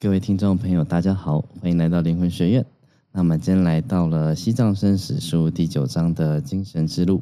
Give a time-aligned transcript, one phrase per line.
[0.00, 2.64] 各位听众朋友，大家好，欢迎来到灵魂学院。
[3.10, 7.20] 那么今天来到了《西藏生死书》第九章的精神之路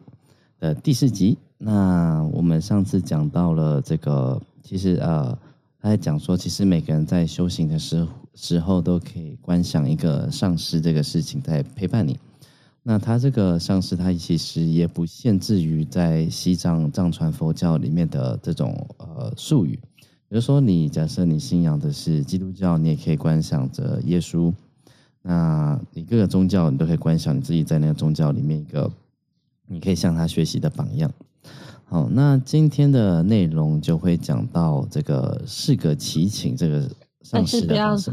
[0.60, 1.38] 的第四集。
[1.56, 5.38] 那我们上次讲到了这个，其实呃，
[5.80, 12.18] 他在讲说，其实每个人在修行的时时候都可以观想一个上师这个事情在陪伴你。
[12.82, 19.80] 那他这个上师，他其实也不限制于在西藏藏传佛教里面的这种呃术语。
[20.28, 24.52] 比如说，你假设你信仰的是基督教，你也可以观想着耶稣。
[25.22, 28.90] 那你各个宗教，你都可以观想你自己在那个宗教里面一个，
[29.66, 31.12] 你可以向他学习的榜样。
[31.84, 36.90] 好，那今天的内容就会讲到这个四个祈请这个
[37.22, 38.12] 上师的方式，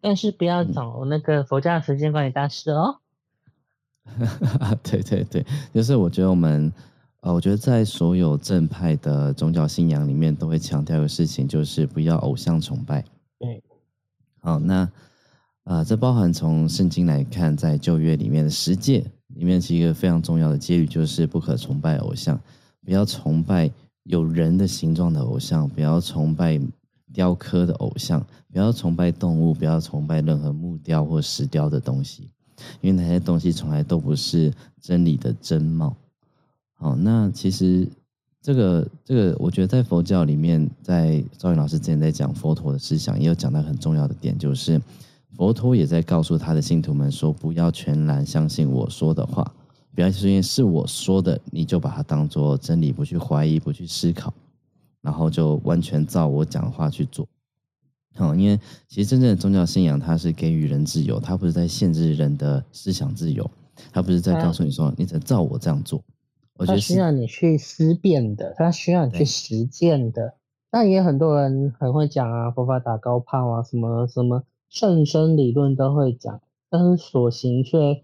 [0.00, 2.96] 但是不要找那个佛教时间管理大师哦。
[4.82, 6.72] 对对对，就是我觉得我们。
[7.22, 13.04] 呃，我觉得在所有正派的宗教信仰里面，都会强调一个事情，就是不要偶像崇拜。
[13.38, 13.62] 对，
[14.40, 14.90] 好，那
[15.64, 22.40] 啊，这包含从圣经来看，在旧约里面的十诫里面，是一个非常重要的戒律，就是不可崇拜偶像，
[22.82, 23.70] 不要崇拜
[24.04, 26.58] 有人的形状的偶像，不要崇拜
[27.12, 32.30] 雕刻的偶像，不要崇拜动物，不要崇拜任何木雕或石雕的东西，
[32.80, 34.50] 因为那些东西从来都不是
[34.80, 35.94] 真理的真貌。
[36.82, 37.86] 好，那其实
[38.40, 44.80] 这个这个，我觉得在佛教里面，在赵云老师之前在讲佛陀的思想，也有讲到很重要的点，就是
[45.36, 49.52] 佛陀也在告诉他的信徒们说，不要全然相信我说的话，
[49.94, 54.32] 不要是因为是我说的，你就把它当做真理，不去怀疑，不去思考，
[55.02, 57.28] 然后就完全照我讲的话去做。
[58.14, 63.48] 好，因为其实真正的宗教信仰，它是给予人自由，它不是在限制人的思想自由，
[63.92, 66.02] 它不是在告诉你说，你只照我这样做。
[66.66, 70.34] 他需要你去思辨的，他需要你去实践的。
[70.70, 78.02] 但也很多人很会讲啊，佛法打高炮啊，什么什么圣身理论都会讲，但是所行却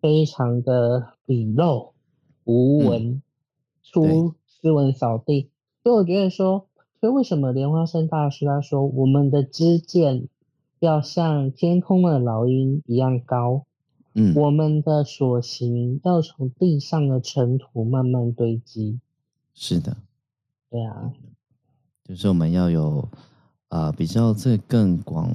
[0.00, 1.90] 非常的鄙陋
[2.44, 3.20] 无闻，
[3.82, 5.50] 出斯文扫地。
[5.82, 6.68] 所以我觉得说，
[7.00, 10.28] 所以为什么莲花生大师他说，我们的知见
[10.78, 13.64] 要像天空的老鹰一样高。
[14.14, 19.00] 嗯，我们的所行要从地上的尘土慢慢堆积。
[19.54, 19.96] 是的，
[20.70, 21.12] 对啊，
[22.04, 23.08] 就是我们要有
[23.68, 25.34] 啊比较这更广、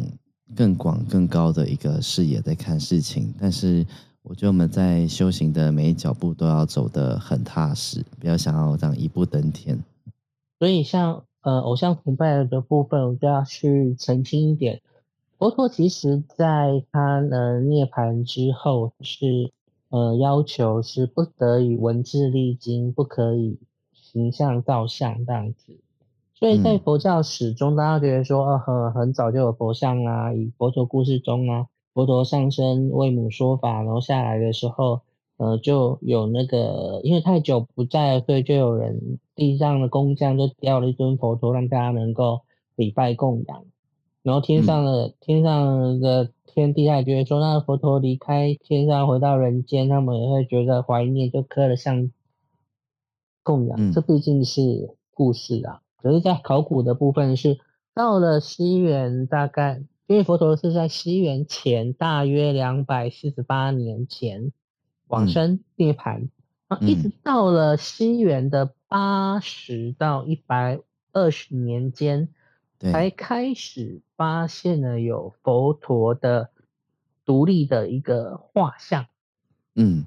[0.56, 3.34] 更广、更高的一个视野在看事情。
[3.40, 3.86] 但是
[4.22, 9.78] 我觉得我们在修行的每一脚步都要走得很踏实，不要想要这样一步登天。
[10.58, 14.82] 所以像呃偶像崇拜的部分，我就要去澄清一点。
[15.40, 19.54] 佛陀其实在他呃涅槃之后是
[19.88, 23.58] 呃要求是不得以文字历经，不可以
[23.94, 25.80] 形象造像这样子，
[26.36, 35.00] 所以在佛教史中，大家觉得说，呃很很早就有佛像啊，以佛陀故事中啊，佛陀上身为母说法，然后下来的时候，
[35.38, 42.42] 呃就有那个因为太久不在，所以就有人地上的工匠就雕了一尊佛陀，让大家能够
[42.76, 43.64] 礼拜供养。
[44.30, 52.12] 然后天上的天上的天地下觉得说，那佛陀离开天上回到人间，他们也会觉得怀念，就刻了像
[53.42, 53.92] 供养。
[53.92, 55.82] 这毕竟是故事啊。
[55.98, 57.58] 可是，在考古的部分是
[57.96, 64.52] 到了西元，大概因为佛陀是在西元前大约两百四十八年前
[65.08, 66.30] 往生涅槃，
[66.68, 70.80] 啊，一直到了西元的八十到一百
[71.14, 72.30] 二十年间。
[72.80, 76.50] 才开始发现了有佛陀的
[77.26, 79.06] 独立的一个画像。
[79.76, 80.06] 嗯，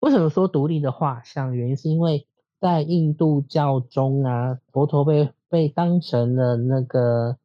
[0.00, 1.56] 为什么说独立的画像？
[1.56, 2.26] 原因是因为
[2.60, 7.36] 在印度教中啊，佛陀被被当成了那个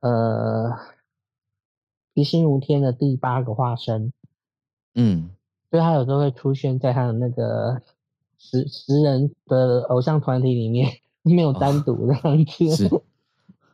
[0.00, 0.78] 呃，
[2.14, 4.12] 一心如天的第八个化身。
[4.94, 5.30] 嗯，
[5.70, 7.80] 所以他有时候会出现在他的那个
[8.38, 10.90] 十十人的偶像团体里面，
[11.22, 13.02] 没有单独的样子。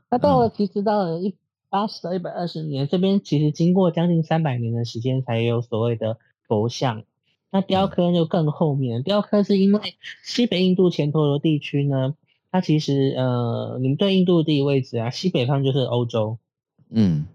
[0.09, 1.37] 那到了，其实到了一
[1.69, 7.05] 八十到一百二十年，这边其实经过将近三百年的时间，才有所谓的佛像。
[7.51, 12.15] 那雕刻就更后面，雕刻是因为西北印度前陀罗地区呢，
[12.51, 16.39] 它其实呃，你们对印度地理位置啊，西北方就是欧洲，
[16.91, 17.27] 嗯，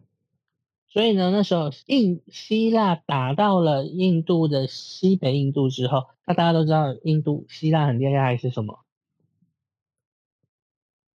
[0.88, 8.80] 所以呢，那时候印希腊打到了印度的西北印度之后，那大家都知道印度希腊很厉害是什么？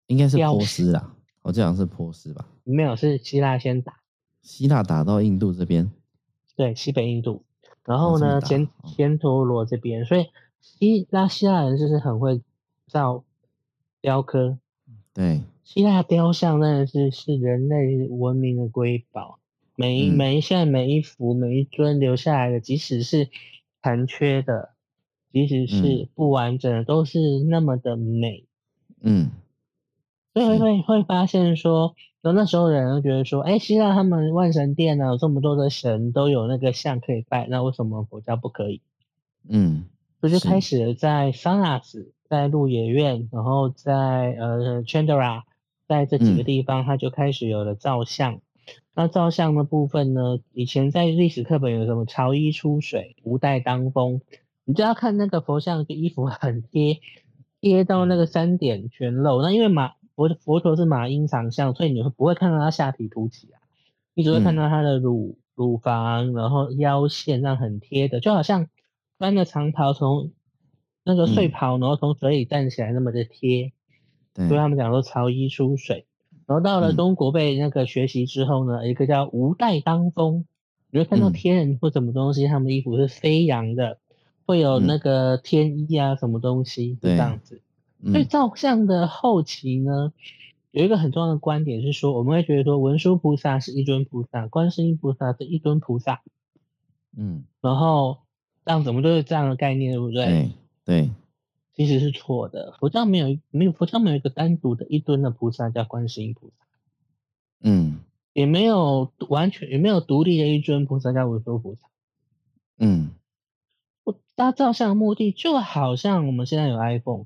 [0.07, 1.16] 应该是波斯啊。
[1.47, 2.45] 我这样是波斯吧？
[2.65, 4.01] 没有，是希腊先打，
[4.43, 5.93] 希腊打到印度这边，
[6.57, 7.45] 对，西北印度，
[7.85, 10.27] 然后呢，前前陀罗这边，所以
[10.61, 12.43] 希那希腊人就是很会
[12.89, 13.23] 造
[14.01, 14.59] 雕刻，
[15.15, 19.39] 对，希腊雕像真的是是人类文明的瑰宝，
[19.77, 20.17] 每一嗯。
[20.17, 23.29] 每一现在每一幅每一尊留下来的，即使是
[23.81, 24.71] 残缺的，
[25.33, 26.09] 即使是嗯。
[26.17, 28.45] 不完整的，都是那么的美。
[29.01, 29.31] 嗯
[30.45, 38.83] 所以是会会发现说，有那时候的人会觉得说，哎，希腊他们万神殿呢有这么多的神都有那个像可以拜，那为什么佛教不可以？
[39.49, 39.87] 嗯
[40.21, 45.43] 所以就是开始了在桑纳斯、在鹿野苑，然后在呃 Chandra，
[45.89, 48.41] 在这几个嗯地方，它就开始有了造像。
[48.95, 54.21] 那造像的部分呢，以前在历史课本有什么朝衣出水、无带当风，
[54.65, 57.01] 你就要看那个佛像的衣服很贴，
[57.61, 59.43] 贴到那个三点全露。
[59.43, 63.61] 那因为马佛佛陀是马音长相，所以你会不会看到他下体凸起啊？
[64.15, 68.67] 你只会看嗯到他的乳乳房，然后腰线这样很贴的，就好像
[69.19, 70.33] 穿着长袍从
[71.05, 73.73] 那个睡嗯袍，然后从水里站起来那么的贴，
[74.33, 76.07] 对所以他们讲说朝衣出水。
[76.47, 80.47] 然后到了嗯中国被那个学习之后呢，一个叫无带当风，
[80.91, 83.99] 你会看到嗯天人或什么东西，他们衣服是飞扬的，
[84.47, 87.61] 会有嗯那个天衣啊什么东西，是这样子。
[88.03, 88.29] 所以嗯。
[88.29, 90.13] 照相的后期呢，
[90.71, 96.23] 有一个很重要的观点是说，我们会觉得说文殊菩萨是一尊菩萨，观世音菩萨是一尊菩萨，
[97.17, 97.45] 嗯。
[97.61, 98.19] 然后
[98.65, 100.27] 这样子我们都是这样的概念，对不对？
[100.27, 100.51] 对
[100.85, 101.11] 对。
[101.75, 106.67] 其实是错的，佛教没有没有佛教没有一个单独的一尊的菩萨叫观世音菩萨，
[107.61, 108.01] 嗯。
[108.33, 111.81] 也没有完全也没有独立的一尊菩萨叫文殊菩萨。
[112.79, 113.13] 嗯。
[114.05, 117.25] 我大家照相的目的就好像我们现在有 iPhone，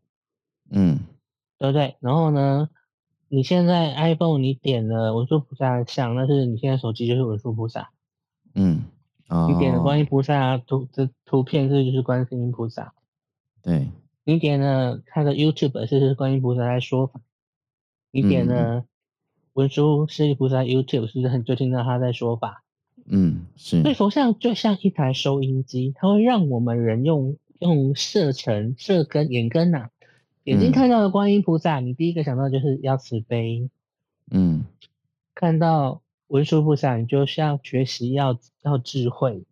[0.70, 1.00] 嗯
[1.58, 1.96] 对不对？
[2.00, 2.70] 然后呢，
[3.28, 7.90] 你现在 iPhone 你点了文殊菩萨的像，但是你现在手机就是文殊菩萨。
[8.54, 8.84] 嗯
[9.48, 12.94] 你点了观哦音菩萨图这图片，这就是观世音菩萨。
[13.62, 13.88] 对
[14.24, 17.20] 你点了看个 YouTube，这是观音菩萨在说法。
[18.10, 18.84] 你点嗯了
[19.52, 22.64] 文殊师利菩萨 YouTube，是不是很就听到他在说法？
[23.06, 29.90] 嗯是所以佛像就像一台收音机，它会让我们人用用射程、射根、眼根呐、
[30.44, 33.68] 眼睛嗯看到的观音菩萨，你第一个想到就是要慈悲；
[34.30, 34.64] 嗯
[35.34, 39.44] 看到文殊菩萨，你就是要学习要要智慧。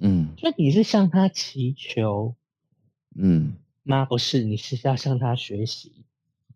[0.00, 2.34] 嗯所以你是向他祈求
[3.14, 3.54] 嗯
[3.84, 4.04] 吗？
[4.06, 5.92] 不是，你是要向他学习。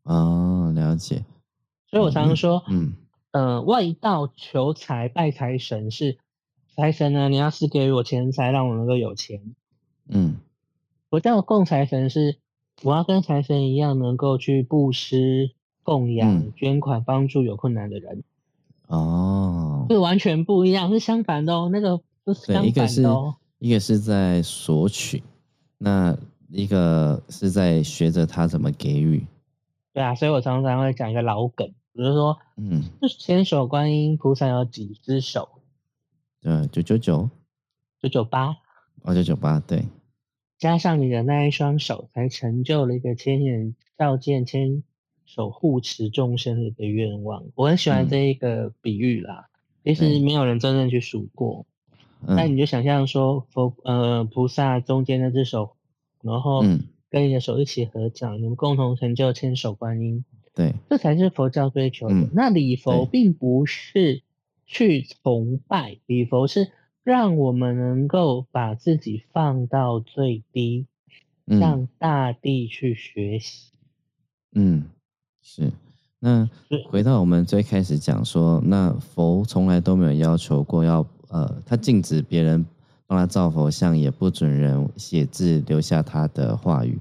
[0.02, 1.24] 哦了解
[1.90, 2.94] 所以我常常说，嗯
[3.30, 6.18] 呃，外道求财拜财神是
[6.74, 9.54] 财神呢，你要是给我钱财，让我能够有钱。
[10.08, 10.36] 嗯
[11.10, 12.38] 佛教供财神是
[12.82, 15.50] 我要跟财神一样，能够去布施、
[15.82, 18.22] 供养、嗯捐款，帮助有困难的人，
[18.86, 21.68] 哦是完全不一样，是相反的哦。
[21.72, 23.34] 那个不是，相一个是反的哦。
[23.58, 25.22] 一个是在索取，
[25.78, 26.16] 那
[26.50, 29.26] 一个是在学着他怎么给予。
[29.92, 35.48] 对啊，所以我常常会讲一个老梗，比如说，嗯，这千手观音菩萨有几只手？
[36.40, 37.28] 对，九九九，
[38.00, 38.54] 九九八，
[39.02, 39.84] 哦九九八，对，
[40.58, 44.82] 加上你的那一双手，才成就了一个千眼照见、千
[45.24, 47.44] 手护持众生的一个愿望。
[47.54, 48.08] 我很喜欢嗯。
[48.08, 49.48] 这一个比喻啦，
[49.84, 51.64] 其实没有人真正去数过。
[52.20, 52.52] 那嗯。
[52.52, 55.76] 你就想象说佛呃菩萨中间那只手，
[56.22, 62.14] 然后嗯，跟你的手一起合掌，你们共同成就千手观音，对，这才是佛教追求的。
[62.14, 62.30] 嗯。
[62.34, 64.22] 那礼佛并不是
[64.66, 66.72] 去崇拜，礼佛是
[67.08, 70.84] 让我们能够把自己放到最低，
[71.46, 73.72] 嗯向大地去学习。
[74.52, 74.84] 嗯
[75.40, 75.72] 是。
[76.18, 76.46] 那
[76.90, 82.62] 回到我们最开始讲说，那佛从来都没有要求过要呃，他禁止别人
[83.06, 86.98] 帮他造佛像，也不准人写字留下他的话语。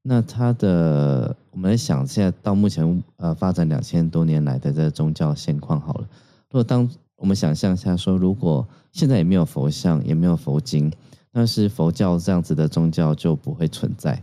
[0.00, 6.08] 那他的，我们来想，现在到目前呃发展两千多年来的这个宗教现况好了。
[6.48, 6.88] 如果当
[7.22, 10.92] 我们想象一下说，如果现在也没有佛像，也没有佛经，
[11.30, 14.20] 那是佛教这样子的宗教就不会存在。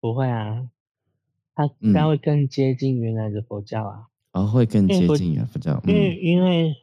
[0.00, 0.68] 不会啊，
[1.54, 4.06] 它嗯它会更接近原来的佛教啊。
[4.32, 5.80] 然后会更接近原佛教。
[5.86, 6.74] 因为嗯因为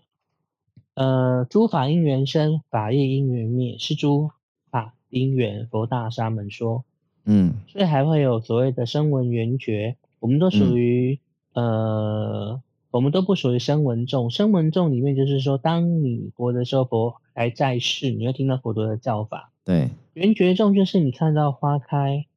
[0.93, 4.31] 呃，诸法因缘生，法业因缘灭，是诸
[4.71, 6.85] 法因缘佛大沙门说，
[7.25, 11.19] 嗯所以还会有所谓的声闻缘觉，我们都属于、
[11.55, 12.61] 呃，
[12.93, 14.29] 我们都不属于声闻众。
[14.29, 19.51] 声闻众里面就是说，当你活的时候，佛还在世，你会听到佛陀的教法。
[19.65, 22.27] 对，缘觉众就是你看到花开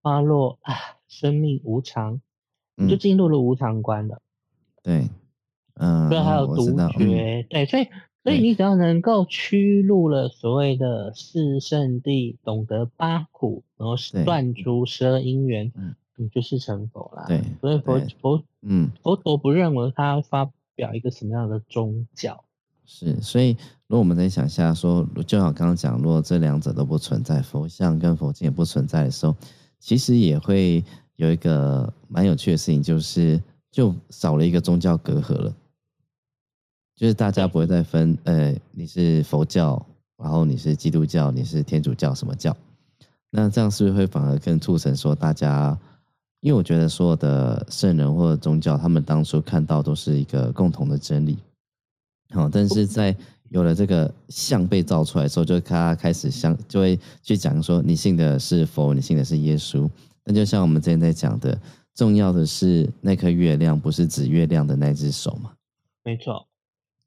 [0.00, 0.74] 花落啊，
[1.08, 2.22] 生命无常，
[2.74, 4.22] 你就嗯进入了无常观了。
[4.82, 5.10] 对，
[5.74, 7.88] 嗯，所以还有独觉，对，所以
[8.24, 17.24] 所以你只要能够驱入了所谓的四圣地，懂得八苦，然后对断除十二因缘，嗯你就是成佛啦。
[17.28, 22.42] 对，所以佛佛嗯，佛陀不认为他发表一个什么样的宗教。
[22.84, 23.50] 是，所以
[23.86, 29.34] 如果我们再想一下说，就像我刚刚讲，如果这两者都不存在，佛像跟佛经也不存在的时候，
[29.78, 30.84] 其实也会
[31.16, 35.54] 有一个蛮有趣的事情，就是就少了一个宗教隔阂了，
[36.94, 39.84] 就是大家不会再分，呃，你是佛教，
[40.16, 42.56] 然后你是基督教，你是天主教什么教，
[43.30, 45.78] 那这样是不是会反而更促成说大家？
[46.46, 51.36] 因为我觉得所有的圣人或者宗教，他们当初看到都是一个共同的真理。
[52.32, 53.12] 好，但是在
[53.48, 59.90] 有了这个像被造出来的时候，就他开始相就会去讲说，你信的是佛，你信的是耶稣。
[60.24, 61.60] 那就像我们之前在讲的，
[61.96, 65.50] 重要的是那颗月亮，不是指月亮的那只手嘛？
[66.04, 66.46] 没错，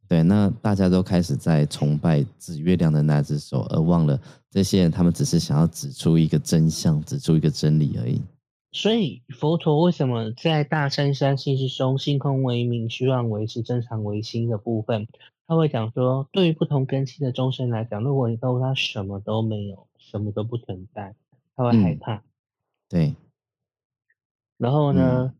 [0.10, 4.19] 对，那大家都开始在崇拜指月亮的那只手，而忘了
[4.51, 8.22] 这些人，他们只是想要指出一个真相，指出一个真理而已。
[8.71, 15.07] 所以佛陀为什么在大山山心之中，性空为名，虚妄为实，正常为心的部分，
[15.47, 21.15] 他会讲说，对于不同根器的众生来讲，如果你告诉他什么都没有，什么都不存在，
[21.55, 22.23] 他会害嗯怕。
[22.88, 23.15] 对，
[24.57, 25.33] 然后呢，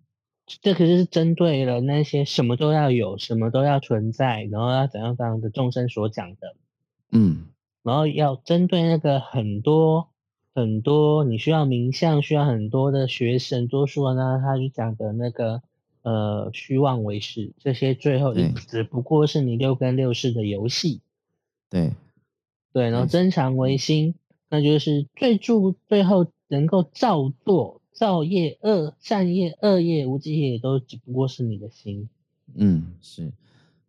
[0.48, 6.56] 这可是针对了那些什么都要有，什么都要存在，然后要怎样怎样的众生所讲的，
[7.12, 7.46] 嗯，
[7.84, 10.09] 然后要针对那个很多
[10.60, 15.62] 很多你需要名相，需要很多的学生，多数呢他就讲的那个
[16.02, 21.00] 呃虚妄为实，这些最后对只不过是你六根六识的游戏，
[21.70, 21.94] 对，
[22.74, 24.16] 对，然后没错真常为心，
[24.50, 32.10] 那就是最注最后能够造作造业恶善业恶业无记业，都只不过是你的心。
[32.56, 33.32] 嗯，是，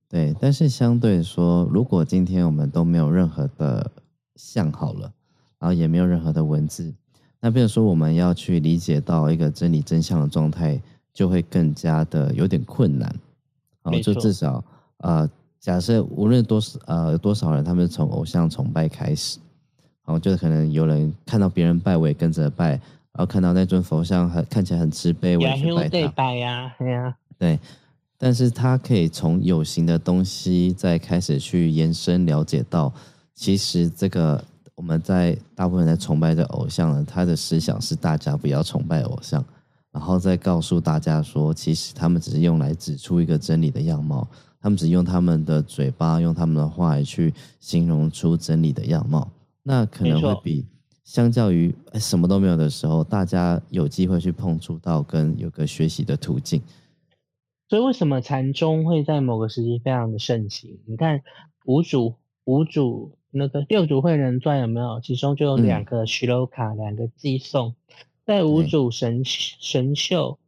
[0.08, 0.34] 对。
[0.40, 3.90] 但是相对说，如果今天我们都没有任何的
[4.36, 5.12] 像好了，
[5.60, 6.90] 然后也没有任何的文字，
[7.38, 10.80] 那比如说我们要去理解到一个真理真相的状态，
[11.12, 13.14] 就会更加的有点困难。
[13.82, 14.64] 哦，就至少
[14.98, 19.38] 呃，假设无论多少呃有多少人，他们从偶像崇拜开始，
[20.06, 26.08] 然后就是可能有人看到别人拜，我也跟着拜，然后看到那尊佛像很看起来很慈悲，我也呀，兄弟去拜他。
[26.12, 27.58] 拜呀，对呀，对，
[28.16, 32.92] 但是他可以从有形的东西再开始去延伸了解到，
[33.34, 34.42] 其实这个
[34.80, 39.44] 我们在大部分在崇拜的偶像呢，他的思想是大家不要崇拜偶像，
[39.92, 44.26] 然后再告诉大家说，其实他们只是用来指出一个真理的样貌，
[44.58, 49.30] 他们只用他们的嘴巴，用他们的话来去形容出真理的样貌，
[49.62, 50.66] 那可能会比。
[51.04, 56.62] 相较于什么都没有的时候，大家有机会去碰触到跟有个学习的途径。
[57.68, 60.80] 所以为什么禅宗会在某个时期非常的盛行？
[60.86, 61.20] 你看
[61.66, 65.00] 五祖五祖那个六祖慧能传有没有？
[65.00, 67.74] 其中就有嗯两个徐楼卡，两个寄送，
[68.24, 70.38] 在五对祖神神秀，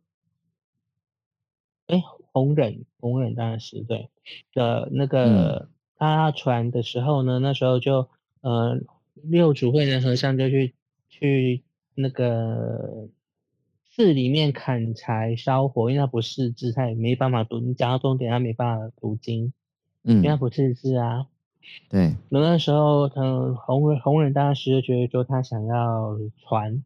[1.86, 4.08] 哎，弘忍弘忍当然是对
[4.52, 8.08] 的那个、他传的时候呢，那时候就
[8.40, 8.80] 呃
[9.14, 10.74] 六祖慧能和尚就去
[11.08, 11.62] 去
[11.94, 13.08] 那个
[13.90, 17.60] 寺里面砍柴烧火，因为他不识字，他也没办法读。
[17.60, 19.52] 你讲到重点，他没办法读经，
[20.02, 21.26] 因为他嗯，不识字啊。
[21.88, 26.84] 对，那那时候，他，弘忍弘忍大师就觉得说他想要传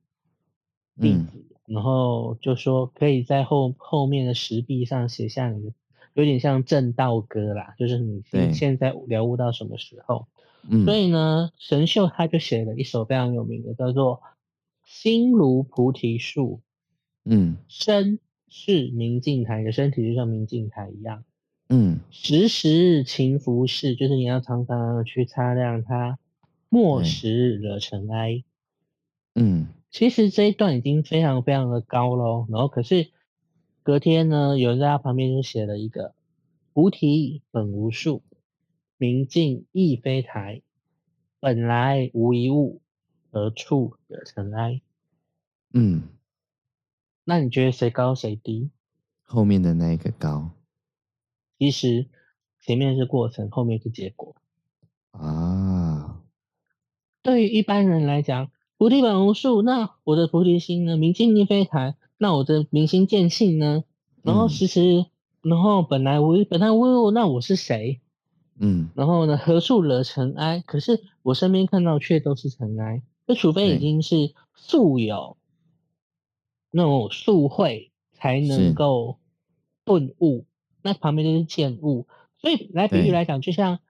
[1.00, 5.72] 弟嗯子，然后就说可以在后后面的石壁上写下你的，
[6.14, 10.26] 有点像正道歌啦，就是你对现现在了悟到什么时候。
[10.68, 14.16] 嗯，所以呢，神秀他就写了一首非常有名的，叫做
[14.84, 16.60] 《心如菩提树，
[17.24, 18.18] 嗯身
[18.48, 21.22] 是明镜台》，你的身体就像明镜台一样。
[21.68, 26.18] 嗯时时勤拂拭，就是你要常常地去擦亮它。
[26.68, 28.44] 莫对使惹尘埃。
[29.34, 33.10] 嗯其实这一段已经非常非常的高喽，然后可是
[33.82, 36.14] 隔天呢，有人在他旁边就写了一个
[36.74, 38.22] “菩提本无树，
[38.98, 40.60] 明镜亦非台，
[41.40, 42.82] 本来无一物，
[43.30, 44.82] 何处惹尘埃
[45.72, 46.02] 嗯，”。
[47.24, 48.70] 那你觉得谁高谁低？
[49.24, 50.50] 后面的那一个高
[51.58, 52.06] 其实
[52.60, 54.34] 前面是过程，后面是结果。
[55.10, 56.22] 啊，
[57.22, 60.96] 对于一般人来讲，菩提本无树，那我的菩提心呢？
[60.96, 63.84] 明镜亦非台，那我的明心见性呢？
[64.22, 65.06] 然后嗯时时，
[65.42, 68.00] 然后本来无，本来无一物，那我是谁？
[68.58, 70.60] 嗯然后呢，何处惹尘埃？
[70.66, 73.02] 可是我身边看到却都是尘埃。
[73.26, 75.36] 那除非已经是素有
[76.70, 79.18] 那种素慧，才能够
[79.84, 80.44] 顿悟。
[80.86, 82.06] 那旁边就是见物。
[82.38, 83.80] 所以来比喻对来讲，就像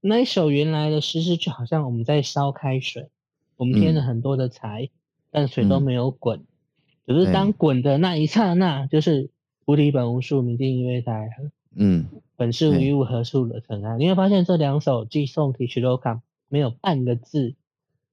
[0.00, 3.08] 那一首原来的诗诗，就好像我们在烧开水，
[3.56, 4.90] 我们添了嗯很多的柴，
[5.30, 6.44] 但水都嗯没有滚。
[7.06, 9.30] 只是当滚的那一刹那，就是
[9.64, 11.30] 菩提本无树，明镜亦非台。
[11.74, 12.06] 嗯，
[12.36, 13.96] 本是无一物，何处惹尘埃？
[13.98, 17.54] 你会发现这两首寄送提曲都卡没有半个字，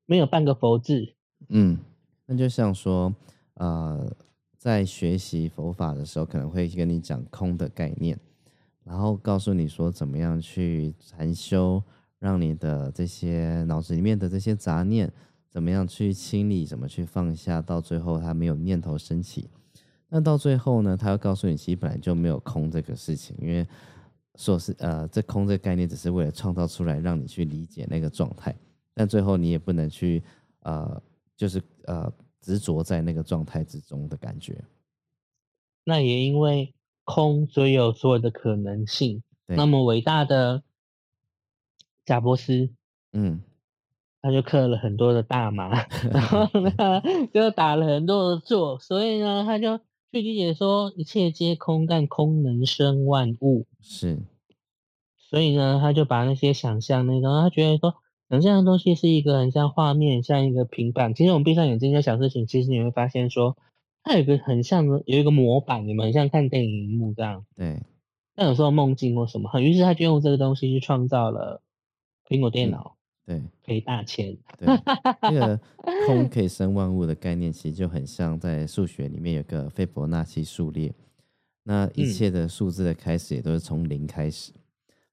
[0.06, 1.14] 没有半个佛字。
[1.48, 1.80] 嗯，
[2.26, 3.14] 那就像说，
[3.56, 4.16] 呃，
[4.60, 8.20] 在学习佛法的时候，可能会跟你讲空的概念，
[8.84, 11.82] 然后告诉你说怎么样去禅修，
[12.20, 15.10] 让你的这些脑子里面的这些杂念，
[15.50, 19.50] 怎么样去清理，怎么去放下，到最后它没有念头升起。
[20.10, 23.66] 那到最后呢，他要告诉你，其实本来就没有空这个事情，因为
[24.36, 28.54] 说是呃，这空这个概念只是为了创造出来，让你去理解那个状态，
[28.94, 30.22] 但最后你也不能去
[30.64, 31.02] 呃，
[31.38, 32.12] 就是呃
[32.42, 34.64] 执着在那个状态之中的感觉。
[35.84, 39.24] 那也因为空，所以有所有的可能性。
[39.46, 40.64] 那么伟大的
[42.06, 42.70] 贾伯斯，
[43.14, 43.42] 嗯，
[44.22, 47.02] 他就刻了很多的大麻，然后呢，
[47.34, 49.80] 就打了很多的坐，所以呢，他就。
[50.12, 53.68] 去理解说一切皆空，但空能生万物。
[53.80, 54.18] 是，
[55.20, 57.94] 所以呢，他就把那些想象那个，他觉得说
[58.30, 61.14] 想象的东西是一个很像画面，像一个平板。
[61.14, 63.58] 其实我们闭上眼睛在想事情，其实你会发现说，
[64.04, 67.46] 它有个很像的，有一个模板，你们很像看电影荧幕这样。
[67.56, 67.82] 对。
[68.36, 71.62] 但有时候梦境或什么，于是他就用这个东西去创造了
[72.28, 72.96] 苹果电脑。
[73.26, 74.38] 对，赔大钱。
[74.58, 74.68] 对，
[75.22, 75.60] 这个
[76.08, 80.94] 空 可以生万物的概念，其实就很像在数学里面有个斐波那契数列。
[81.64, 84.52] 那一切的数字的开始也都是从零开始，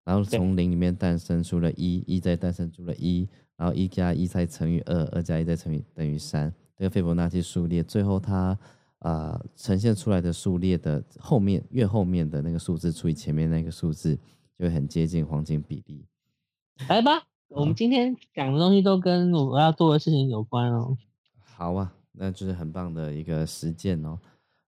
[0.07, 6.51] 然后从零里面诞生出了一，一再诞生出了一，然后一加一再乘以二，二加一再乘以等于三。
[6.77, 8.57] 这个斐波那契数列，最后它
[9.01, 14.15] 啊呈现出来的数列的后面越后面的那个数字除以前面那个数字，
[14.57, 16.07] 就会很接近黄金比例。
[16.89, 17.27] 来吧。
[17.49, 20.97] 我们今天讲的东西都跟我要做的事情有关哦。
[21.41, 24.19] 好啊，那就是很棒的一个实践哦。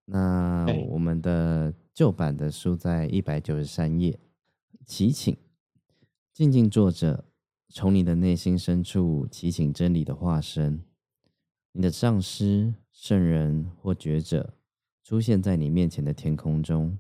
[0.05, 4.19] 那我们的旧版的书在一百九十三页，
[4.89, 5.37] 祈请
[6.33, 7.27] 静静坐着，
[7.69, 10.83] 从你的内心深处祈请真理的化身，
[11.73, 14.55] 你的上师、圣人或觉者
[15.05, 16.99] 出现在你面前的天空中，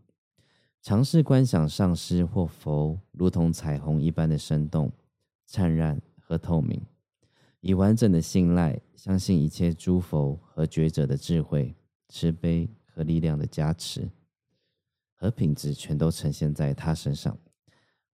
[0.82, 4.92] 尝试观想上师或佛如同彩虹一般的生动。
[5.46, 6.78] 灿烂和透明，
[7.60, 11.74] 以完整的信赖，相信一切诸佛和觉者的智慧、
[12.10, 14.10] 慈悲和力量的加持
[15.14, 17.34] 和品质，全都呈现在他身上。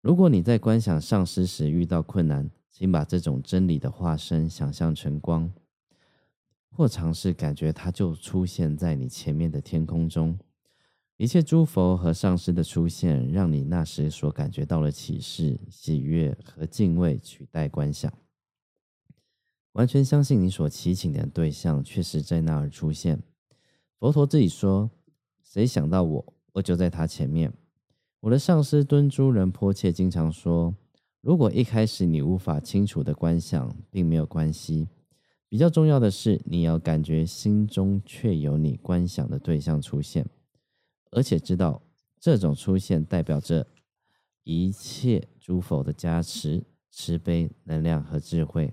[0.04, 5.50] 如果你在观想上师时遇到困难，请把这种真理的化身想象成光，
[6.70, 10.38] 或尝试感觉它就出现在你前面的天空中。
[11.16, 18.12] 一切诸佛和上师的出现，让你那时所感觉到的启示、喜悦和敬畏取代观想，
[19.72, 23.22] 完全相信你所祈请的对象确实在那儿出现。
[23.98, 24.90] 佛陀自己说
[25.42, 27.50] ：“谁想到我，我就在他前面。”
[28.24, 30.74] 我的上师敦珠仁波切经常说
[31.20, 34.88] ：“如果一开始你无法清楚的观想，并没有关系。
[35.46, 40.26] 比较重要的是，你要感觉心中确有你观想的对象出现。”
[41.12, 41.82] 而且知道
[42.18, 43.66] 这种出现代表着
[44.42, 48.72] 一切诸佛的加持、慈悲、能量和智慧，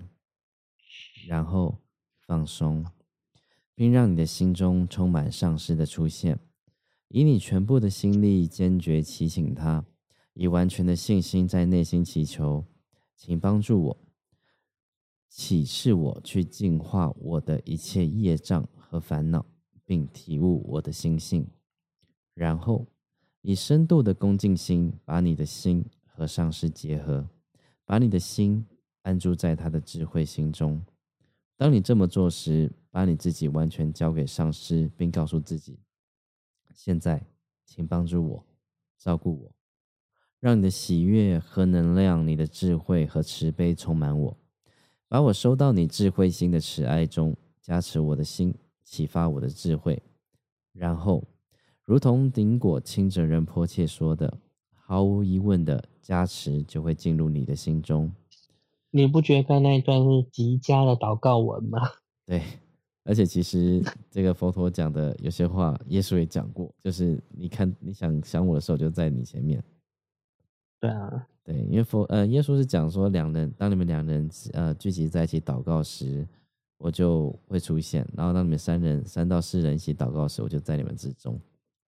[1.28, 1.76] 然后
[2.26, 2.86] 放松，
[3.74, 6.38] 并让你的心中充满上师的出现，
[7.14, 9.84] 以你全部的心力坚决祈请他，
[10.32, 12.64] 以完全的信心在内心祈求，
[13.14, 13.98] 请帮助我，
[15.28, 19.44] 启示我去净化我的一切业障和烦恼，
[19.84, 21.46] 并体悟我的心性。
[22.32, 22.86] 然后，
[23.42, 27.28] 以深度的恭敬心，把你的心和上师结合，
[27.84, 28.64] 把你的心
[29.02, 30.82] 安住在他的智慧心中。
[31.58, 35.78] 当你这么做时，把你自己完全交给上师，并告诉自己：
[36.74, 37.26] 现在，
[37.64, 38.46] 请帮助我，
[38.98, 39.52] 照顾我，
[40.40, 44.36] 让你的喜悦和能量、你的智慧和慈悲充满我，
[45.08, 50.02] 把我收到你智慧心的慈爱中，加持我的心，启发我的智慧，
[50.72, 51.24] 然后。
[51.84, 54.38] 如同顶果清者仁迫切说的，
[54.72, 58.12] 毫无疑问的加持就会进入你的心中。
[58.92, 61.80] 你不觉得那一段是极佳的祷告文吗？
[62.24, 62.40] 对，
[63.04, 69.62] 而且其实这个佛陀讲的有些话，耶稣也讲过，就是你看你想想我的时候，就在你前面。
[70.80, 76.26] 对啊，对，因为佛呃耶稣是讲说，两人当你们两人呃聚集在一起祷告时，
[76.78, 81.40] 我就会出现；然后当你们三人三到四人一起祷告时，我就在你们之中。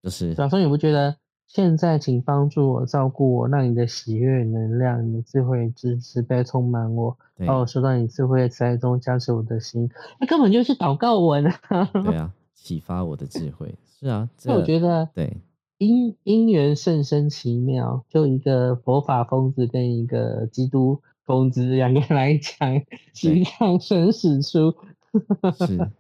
[0.03, 11.91] 就是，小松，你不觉得现在请帮助我、照顾我，让你的喜悦、能量、你的智慧、支持被充满我，把我收到你智慧的慈爱中加持我的心，那根本就是祷告文啊！
[11.93, 13.75] 对啊， 启发我的智慧。
[14.01, 15.37] 是啊，那我觉得对
[15.79, 22.75] 因因缘甚深奇妙，就一个佛法疯子跟一个基督疯子两个人来讲，
[23.15, 24.75] 实际上生死书
[25.57, 25.91] 是。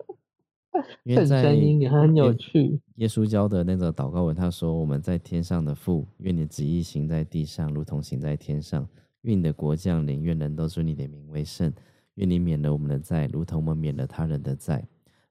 [1.04, 2.80] 因为在也很有趣。
[2.96, 8.86] 耶稣教的那个祷告文，他说：“我们在天上的父，愿你旨意行在地上，如同行在天上。
[9.22, 11.72] 愿你的国降临，愿人都尊你的名为圣。
[12.14, 14.86] 愿你免了我们的债，如同我们免了他人的债。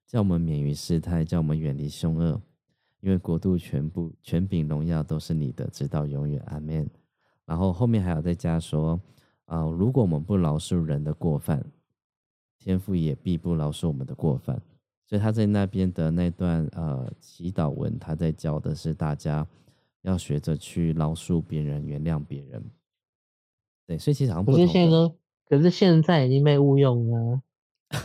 [0.08, 2.41] 叫我们免于试探，叫我们远离凶恶。
[3.01, 6.41] 因为国度、全部、权柄、荣耀都是你的，直到永远。
[6.47, 6.89] 阿门。”
[7.45, 8.99] 然后后面还有再加说
[9.45, 11.63] ：“啊，如果我们不饶恕人的过犯，
[12.58, 14.62] 天父也必不饶恕我们的过犯。”
[15.13, 19.45] 所以他在那边的那段呃祈祷文，他在教的是大家
[20.02, 22.63] 要学着去饶恕别人、原谅别人。
[23.86, 25.13] 对，所以其实好像不是现在，
[25.47, 27.39] 可是现在已经被误用了，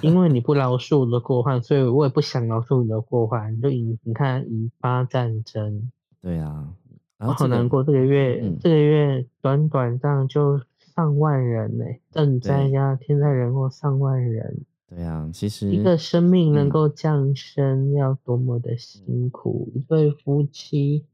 [0.02, 3.58] 因为你不饶恕我的过患，所以我也不想饶恕你的过患。
[3.62, 5.90] 就引你看引发战争，
[6.20, 6.74] 对啊，
[7.20, 7.82] 我好难过。
[7.82, 10.60] 这个月这个月短短这样就
[10.94, 14.60] 上万人呢，赈灾加天灾人祸上万人。
[14.88, 21.04] 对啊，其实一个生命能够降生要多么的辛苦，一对夫妻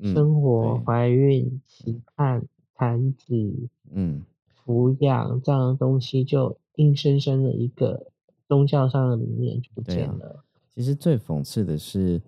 [0.00, 4.24] 生活、怀孕、期盼、产子、嗯，
[4.64, 8.10] 抚养这样的东西，就硬生生的一个
[8.48, 10.42] 宗教上的理念就不见了。
[10.70, 12.22] 其实最讽刺的是，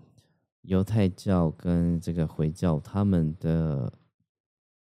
[0.63, 3.91] 犹太教跟这个回教他们的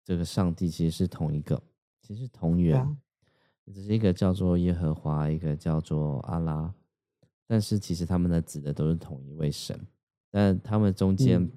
[0.05, 1.63] 这个上帝其实是同一个，
[2.03, 2.99] 其实同源。
[3.73, 6.73] 只是一个叫做耶和华，一个叫做阿拉，
[7.47, 9.79] 但是其实他们的指的都是同一位神。
[10.31, 11.51] 但他们中间，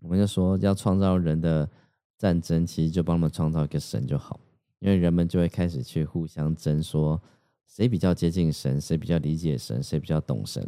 [0.00, 1.68] 我们就说要创造人的
[2.16, 4.40] 战争，其实就帮他们创造一个神就好，
[4.78, 7.20] 因为人们就会开始去互相争，说
[7.66, 10.66] 谁比较接近神，谁比较理解神，谁比较懂神。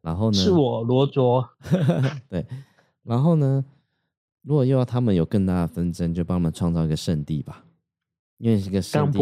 [0.00, 0.36] 然后呢？
[0.36, 1.48] 是我罗卓。
[2.28, 2.46] 对。
[3.02, 3.64] 然后呢？
[4.42, 7.64] 如果又要他们有更大的纷争，就帮他们创造一个圣地吧，
[8.38, 9.18] 因为是个圣地。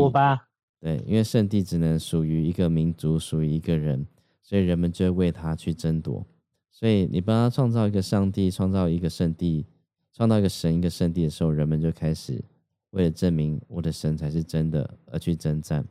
[0.84, 4.06] 对，因为圣地只能属于一个民族，属于一个人，
[4.42, 6.26] 所以人们就会为他去争夺。
[6.70, 9.64] 所以你帮他创造一个上帝，创造一个圣地，
[10.12, 12.44] 创造一个神，一个圣地的时候，人们就开始
[12.90, 15.82] 为了证明我的神才是真的而去征战，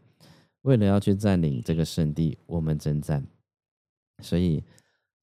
[0.61, 3.25] 为了要去占领这个圣地，我们征战。
[4.21, 4.63] 所以，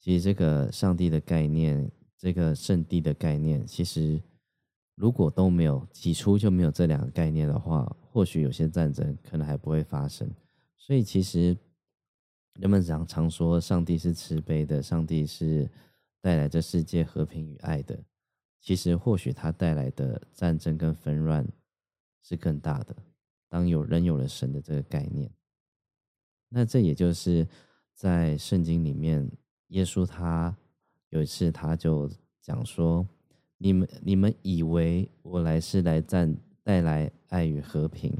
[0.01, 4.21] 其实这个上帝的概念，这个圣地的概念，其实。
[4.97, 10.31] 如果都没有起初就没有这两个概念的话，或许有些战争可能还不会发生。
[10.77, 11.57] 所以其实
[12.55, 15.71] 人们常常说上帝是慈悲的，上帝是
[16.21, 17.99] 带来这世界和平与爱的。
[18.61, 21.47] 其实或许他带来的战争跟纷乱
[22.23, 22.95] 是更大的。
[23.49, 25.31] 当有人有了神的这个概念，
[26.49, 27.47] 那这也就是
[27.95, 29.31] 在圣经里面，
[29.69, 30.57] 耶稣他
[31.09, 33.07] 有一次他就讲说。
[33.63, 36.35] 你们你们以为我来是来战
[36.71, 38.17] 带来爱与和平，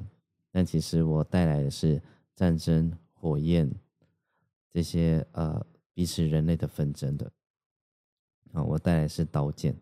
[0.51, 2.03] 但其实我带来的是
[2.35, 3.71] 战争、火焰
[4.73, 7.31] 这些呃彼此人类的纷争的
[8.51, 9.73] 啊，我带来是刀剑。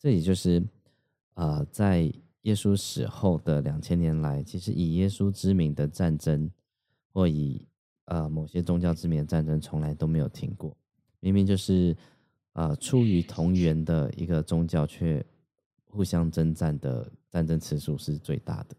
[0.00, 0.60] 这也就是
[1.34, 6.50] 呃在耶稣死后的两千年来，其实以耶稣之名的战争，
[7.12, 7.64] 或以
[8.06, 10.76] 呃某些宗教之名的战争，从来都没有停过。
[11.20, 11.96] 明明就是。
[12.54, 15.24] 呃，出于同源的一个宗教，却
[15.84, 18.76] 互相征战的战争次数是最大的。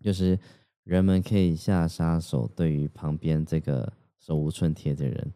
[0.00, 0.38] 就是
[0.84, 5.32] 人们可以下杀手，对于旁边这个手无寸铁的人，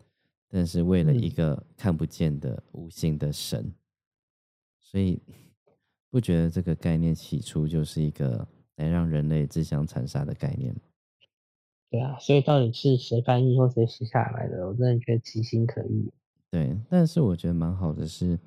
[0.49, 3.73] 但是为了一个看不见的无形的神，
[4.79, 5.21] 所以
[6.11, 10.81] 不觉得这个概念起初就是一个来让人类自相残杀的概念吗？
[11.91, 14.67] 对啊，所以到底是谁翻译或谁写下来的？
[14.69, 16.13] 我真的觉得其心可疑。
[16.51, 18.39] 对，但是我觉得蛮好的是，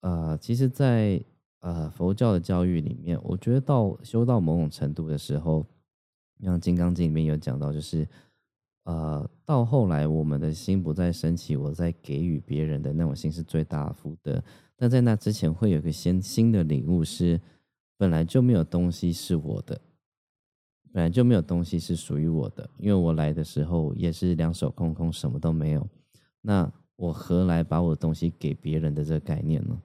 [0.00, 1.20] 呃，其实，在
[1.60, 5.64] 呃佛教的教育里面，我觉得到修到某种程度的时候，
[6.42, 8.06] 像《金刚经》里面有讲到，就是
[8.84, 14.42] 呃，到后来我们的心不再升起，我在给予别人的那种心是最大的福德。
[14.74, 17.38] 但在那之前，会有个先新的领悟，是
[17.98, 19.78] 本来就没有东西是我的，
[20.90, 25.86] 本来就没有东西是属于我的，因为我来的时候也是两手空空，什么都没有。
[26.40, 29.78] 那我何来把我的东西给别人的这个概念呢？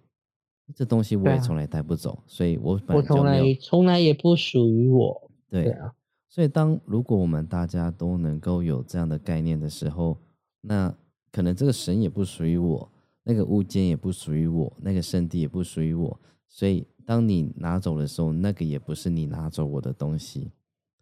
[0.73, 5.29] 这东西我也从来带不走，所以我我从来从来也不属于我。
[5.49, 5.93] 对啊，
[6.27, 10.17] 所以当如果我们大家都能够有这样的概念的时候，
[10.61, 10.93] 那
[11.31, 12.89] 可能这个神也不属于我，
[13.23, 16.19] 那个物件也不属于我，那个圣地也不属于我。
[16.47, 20.51] 所以当你拿走的时候，那个也不是你拿走我的东西，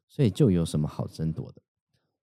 [0.09, 1.61] 所以就有什么好争夺的？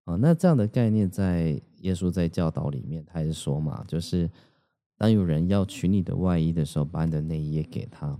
[0.04, 4.30] 啊，那这样的概念在耶稣在教导里面，他也是说嘛，就是
[4.98, 8.18] 当有人要取你的外衣的时候，把你的内衣也给他；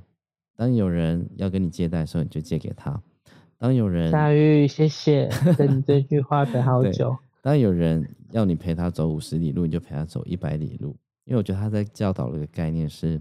[0.54, 3.00] 当有人要跟你借贷的时候，你就借给他；
[3.56, 7.16] 当有人大玉，谢谢，等你这句话等好 久。
[7.40, 10.96] 当有人要你陪他走五十里路，你就陪他走一百里路。
[11.24, 13.20] 因为我觉得他在教导了一个概念是：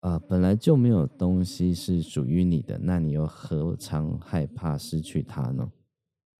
[0.00, 5.70] 呃，本来就没有东西是属于你的，那你又何尝害怕失去它呢？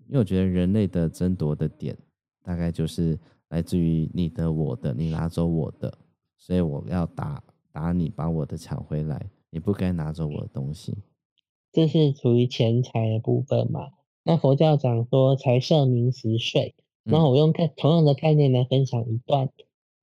[0.06, 1.96] 因为我觉得人类的争夺的点，
[2.42, 5.92] 大概就是来自于你的、我的，你拿走我的。
[6.36, 9.30] 所以我要打打你，把我的抢回来。
[9.50, 10.98] 你不该拿走我的东西，
[11.72, 13.92] 这是属于钱财的部分嘛？
[14.22, 19.50] 那佛教讲说财色名食睡，那我用概同样的概念来分享一段。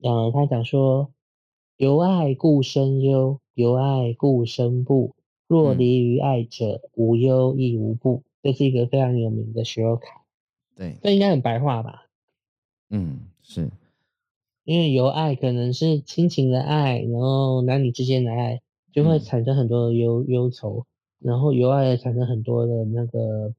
[0.02, 1.12] 呃，他讲说：
[1.78, 5.16] 由爱故生忧，由爱故生怖。
[5.48, 8.24] 若离于爱者，无忧亦无怖。
[8.44, 10.26] 这是一个非常有名的学卡。
[10.76, 12.06] 对，这应该很白话吧？
[12.90, 13.72] 嗯，是。
[14.70, 20.86] 因为由爱可能是亲情的爱，然后男女之间的爱，就会产生很多的忧忧愁，
[21.18, 23.52] 然后由爱产生很多的那个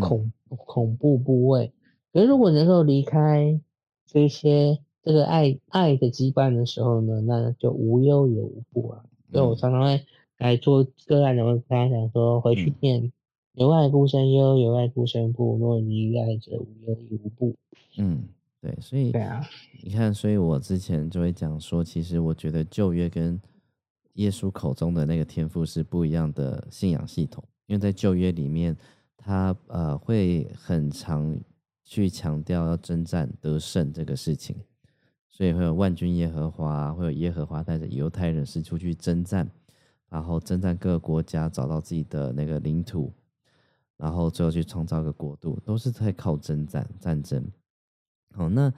[0.00, 1.70] 恐恐怖部位。
[2.14, 3.60] 可是如果能够离开
[4.06, 9.04] 这些这个爱爱的羁绊的时候呢，那就无忧也无怖啊。
[9.30, 10.06] 所以我常常会
[10.38, 13.12] 来做个案，然后跟他讲说，回去念
[13.52, 17.54] 由爱故生忧，由爱故生怖，若离于爱者，无忧亦无怖。
[17.98, 18.28] 嗯。
[18.64, 19.46] 对，所以对啊，
[19.82, 23.38] 你看，所以我之前就会讲说，其实我觉得旧约跟
[24.14, 28.74] 耶稣口中的那个天赋是不一样的信仰系统，因为在旧约里面，
[29.18, 31.38] 他呃会很常
[31.84, 34.56] 去强调要征战得胜这个事情，
[35.28, 39.46] 所以会有万军耶和华，会有耶和华带着犹太人士出去征战，
[40.08, 43.12] 然后征战各个国家，找到自己的那个领土，
[43.98, 47.46] 然后最后去创造个国度，都是在靠征战战争。
[48.34, 48.72] 好，那有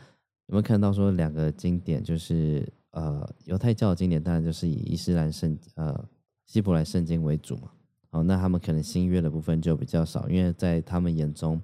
[0.49, 6.09] 没有看到说两个经典，就是呃犹太教的经典，当然就是以伊斯兰圣呃
[6.45, 7.71] 希伯来圣经为主嘛。
[8.11, 11.61] 好，那他们可能新约的部分就比较少，因为在他们眼中，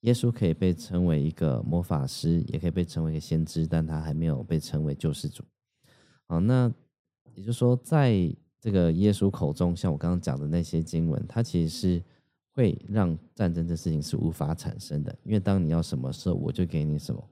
[0.00, 5.42] 耶稣可以被称为一个魔法师，也可以被称为一个先知，但他还没有被称为救世主。
[6.28, 6.72] 好，那
[7.34, 8.14] 也就是说，在
[8.60, 12.02] 这个耶稣口中，像我刚刚讲的那些经文，它其实是。
[12.54, 17.28] 会让战争这事情是无法产生的，因为当你要什么时候，我就给你什么，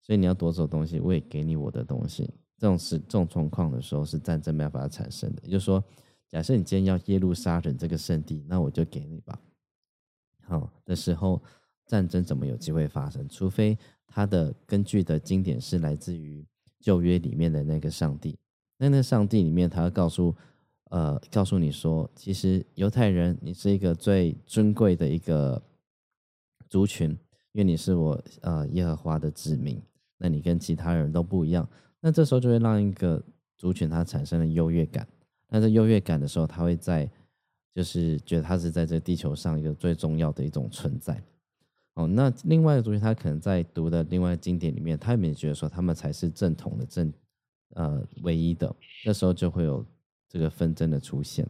[0.00, 2.28] 所以你要夺走东西，我也给你我的东西。
[2.58, 5.42] 这种是这种状况的时候，是战争没办法产生的。
[5.44, 5.82] 也就是说，
[6.28, 9.38] 假设你今天要耶路撒冷这个圣地，那我就给你吧。
[10.42, 11.42] 好的时候，
[11.86, 13.28] 战争怎么有机会发生？
[13.28, 16.44] 除非它的根据的经典是来自于
[16.80, 18.38] 旧约里面的那个上帝，
[18.76, 20.34] 那那上帝里面他要告诉。
[20.90, 25.62] 呃，告诉你说，其实犹太人，你是一个最尊贵的一个
[26.68, 27.10] 族群，
[27.52, 29.80] 因为你是我呃耶和华的子民，
[30.20, 31.68] 那你跟其他人都不一样。
[31.98, 33.20] 那这时候就会让一个
[33.56, 35.08] 族群它产生了优越感。
[35.48, 37.10] 那在优越感的时候，他会在
[37.74, 41.20] 就是觉得他是在这地球上一个最重要的一种存在。
[41.94, 47.12] 哦，那另外一个族群，他可能在读的另外经典里面，他也没觉得说他们才是正统的正
[47.70, 48.72] 呃唯一的。
[49.04, 49.84] 那时候就会有。
[50.32, 51.44] 这个纷争的出现，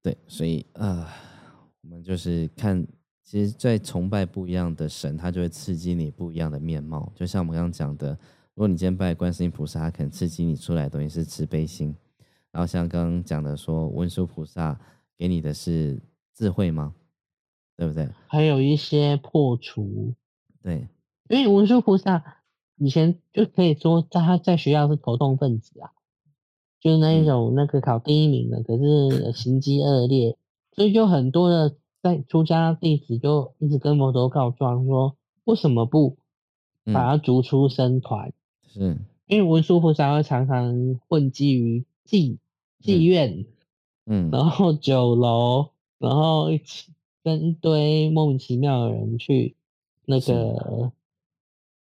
[0.00, 1.14] 对，所以啊，
[1.82, 2.82] 我们就是看，
[3.30, 7.12] 其实，在崇拜不一样的神，他就会刺激你不一样的面貌。
[7.14, 8.08] 就像我们刚刚讲的，
[8.54, 11.94] 如果你今天拜观世音菩萨，他可能刺激你出来的东西是慈悲心；
[12.50, 14.76] 然后像刚刚讲的说，文殊菩萨
[15.16, 16.02] 给你的是
[16.34, 16.92] 智慧吗？
[17.76, 18.08] 对不对？
[18.26, 20.12] 还有一些破除，
[20.60, 20.88] 对，
[21.28, 22.42] 因为文殊菩萨
[22.78, 25.92] 以前就可以说，在他在学校是头痛分子啊。
[26.80, 30.36] 就是那一种那个考第一名的，可是行迹恶劣，
[30.72, 36.16] 所以就很多的在出家弟子就一直跟摩陀告状说，为什么不
[36.84, 38.32] 把他逐出僧团？
[38.66, 42.38] 是，因为文殊菩萨会常常混迹于妓
[42.82, 43.46] 妓院，
[44.06, 49.56] 嗯，然后酒楼，然后一起跟一堆莫名其妙的人去
[50.04, 50.92] 那个，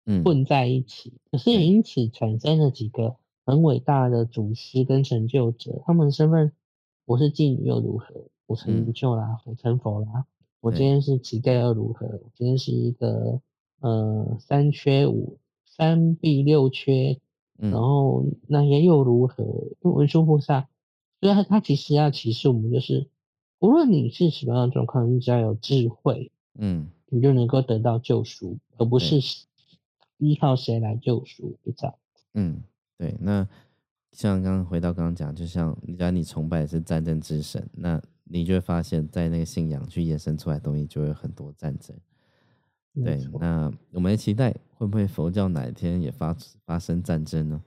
[0.05, 3.15] 嗯，混在一起，可是也因此产生了几个。
[3.45, 6.51] 很伟大的祖师跟成就者，他们的身份，
[7.03, 8.05] 不是妓女又如何？
[8.49, 10.25] 我成就啦，我成佛啦。
[10.59, 12.07] 我今天是乞丐又如何？
[12.07, 13.39] 我今天是一个
[13.79, 17.19] 呃三缺五三必六缺，
[17.57, 19.45] 然后那些又如何？
[19.81, 20.67] 文殊菩萨，
[21.21, 23.07] 所以他他其实要启示我们，就是
[23.59, 29.19] 无论你是什么样的状况，你只要有智慧，嗯，你就能够得到救赎，而不是
[30.17, 31.95] 依靠谁来救赎，就这样。
[32.33, 32.63] 嗯。
[32.97, 33.47] 对，那
[34.11, 41.97] 像刚刚回到刚刚讲，就像你讲你崇拜的是战争之神，那你就会发现，在那个信仰去延伸出来东西，就会很多战争。
[43.03, 47.61] 对，那我们的期待会不会佛教哪一天也发发生战争呢？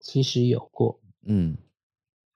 [0.00, 1.56] 其实有过，嗯，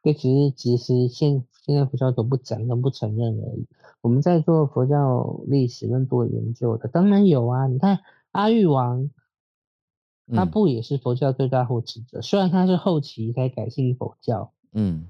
[0.03, 3.67] 这只是其实现现在佛教都不讲跟不承认而已。
[4.01, 7.67] 我们在做佛教历史跟做研究的，当然有啊。
[7.67, 8.01] 你看
[8.33, 9.11] 阿育王，
[10.35, 12.21] 他不也是佛教最大护持者？
[12.21, 15.07] 虽然他是后期才改信佛教，嗯，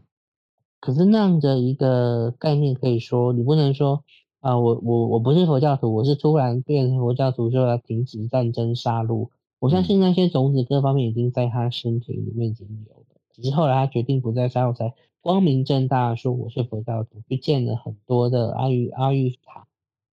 [0.80, 4.04] 可是那样的一个概念，可以说你不能说
[4.40, 9.28] 啊，我我我不是佛教徒，我是突然变成佛教徒就要停止战争杀戮。
[9.58, 14.94] 我相信那些种子各方面已经在他身体里面已经有了，只是后来他决定不再杀戮才。
[15.20, 19.66] 光明正大说我是佛教徒，去建了很多的阿育阿育塔，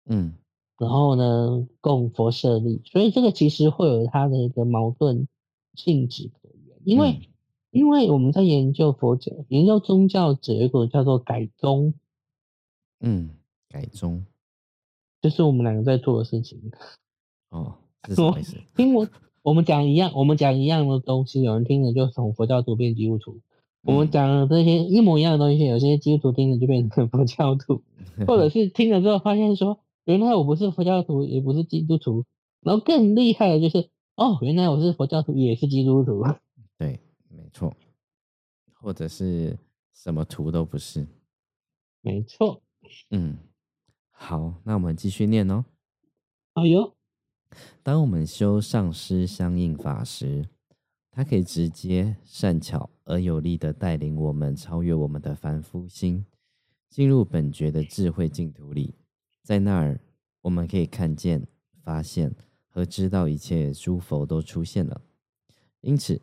[0.08, 0.34] 嗯，
[0.80, 5.28] 然后呢供佛舍利，所以这个其实会有它的一个矛盾
[5.75, 7.30] 性质可言，因为
[7.75, 11.93] 因为我们在研究佛教、研究宗教者有一个叫做改宗，
[13.01, 13.31] 嗯，
[13.67, 14.23] 改宗，
[15.21, 16.71] 就是我们两个在做的事情。
[17.51, 17.75] 哦，
[18.07, 18.55] 是 什么意思？
[18.77, 19.05] 听我
[19.41, 23.41] 我们讲一样，我们讲一样的东西，有人听了就从佛教徒变基督徒。
[23.83, 27.83] 我们讲这些一模一样的东西，有些基督徒听了就变成佛教徒，
[28.25, 32.23] 或者是听了之后发现说，原来我不是佛教徒，也不是基督徒，
[32.61, 36.23] 然后更厉害的就是，哦，原来我是佛教徒，也是基督徒。
[37.56, 37.76] 错，
[38.74, 39.58] 或者是
[39.94, 41.08] 什么图都不是，
[42.02, 42.62] 没错。
[43.12, 43.38] 嗯，
[44.12, 45.63] 好，那我们继续念哦。
[46.54, 46.96] 哎呦，
[47.82, 50.50] 当我们修上师相应法时。
[51.18, 56.26] 它可以直接、善巧而有力的带领我们超越我们的凡夫心，
[56.89, 58.94] 进入本觉的智慧净土里。
[59.41, 60.02] 在那儿，
[60.41, 61.48] 我们可以看见、
[61.82, 62.36] 发现
[62.68, 65.00] 和知道一切诸佛都出现了。
[65.80, 66.22] 因此，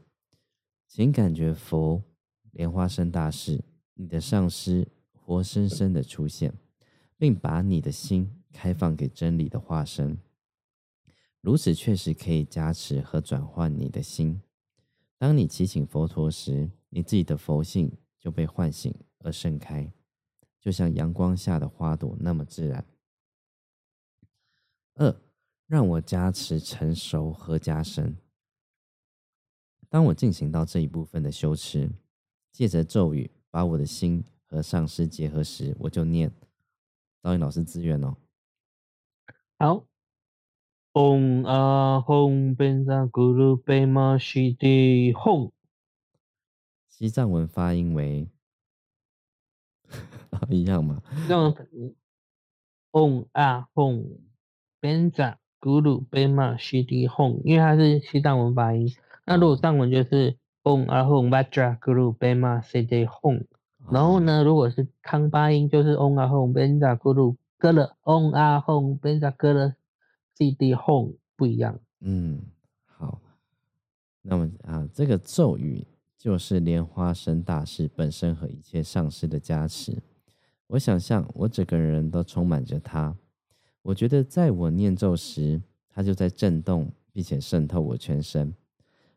[0.94, 2.04] 请感觉佛
[2.50, 6.52] 莲花生大士，你的上师活生生的出现，
[7.16, 10.18] 并把你的心开放给真理的化身。
[11.40, 14.42] 如此确实可以加持和转换你的心。
[15.16, 19.90] 当你祈请佛陀时，你自己的佛性就被唤醒而盛开，
[20.60, 22.84] 就像阳光下的花朵那么自然。
[24.96, 25.16] 二，
[25.66, 28.14] 让我加持成熟和加深。
[29.92, 31.92] 当我进行到这一部分的修持，
[32.50, 36.32] 借着咒语把我的心和上师结合时，我就念。
[37.20, 38.16] 导演老师自愿哦。
[39.58, 39.84] 好。
[40.94, 45.50] 嗡啊吽贝萨咕噜贝玛西迪吽，
[46.88, 48.26] 西藏文发音为
[50.48, 51.02] 一样吗？
[51.28, 51.54] 那
[52.92, 54.20] 嗡啊吽
[54.80, 58.90] 贝萨咕噜贝玛西迪吽，因为它是西藏文发音。
[59.32, 63.42] 那如果藏文就是嗡阿吽巴扎咕噜贝玛西迪吽，
[63.90, 69.74] 然后呢，如果是康巴音就是嗡阿吽贝萨咕噜格勒，嗡阿吽贝萨格勒。
[70.34, 71.78] C D Home 不一样。
[72.00, 72.42] 嗯，
[72.84, 73.20] 好。
[74.20, 75.86] 那么啊，这个咒语
[76.18, 80.02] 就是莲花生大师本身和一切上师的加持。
[80.66, 83.16] 我想象我整个人都充满着它。
[83.80, 88.54] 我觉得在我念咒时，它就在震动，并且渗透我全身，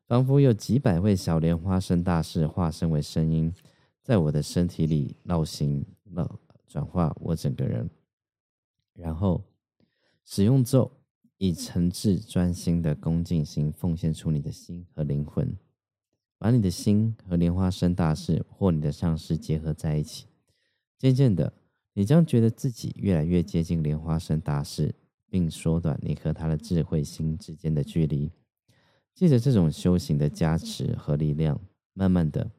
[0.08, 3.54] 仿佛有几百位小莲花生大师化身为声音，
[4.02, 7.90] 在我的身体里绕行、绕转化我整个人，
[8.94, 9.44] 然后
[10.24, 10.92] 使用咒。
[11.38, 15.54] 以诚挚专心的恭敬心奉献出你的心和灵魂，
[16.38, 20.28] 把你的心和莲花生大士或你的上师结合在一起。
[20.98, 21.52] 渐渐的，
[21.92, 24.96] 你将觉得自己越来越接近莲花生大士，
[25.30, 28.32] 并缩短你和他的智慧心之间的距离。
[29.16, 31.60] 借着这种修行的加持和力量，
[31.94, 32.52] 慢慢的，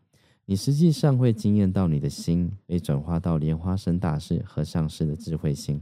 [0.46, 5.80] 你实际上会惊艳到你的心被转化到莲花生大士和上师的智慧心。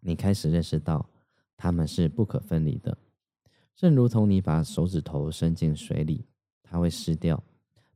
[0.00, 1.10] 你开始认识到。
[1.56, 2.98] 它们是不可分离的，
[3.76, 6.26] 正如同你把手指头伸进水里，
[6.64, 7.40] 它会湿掉；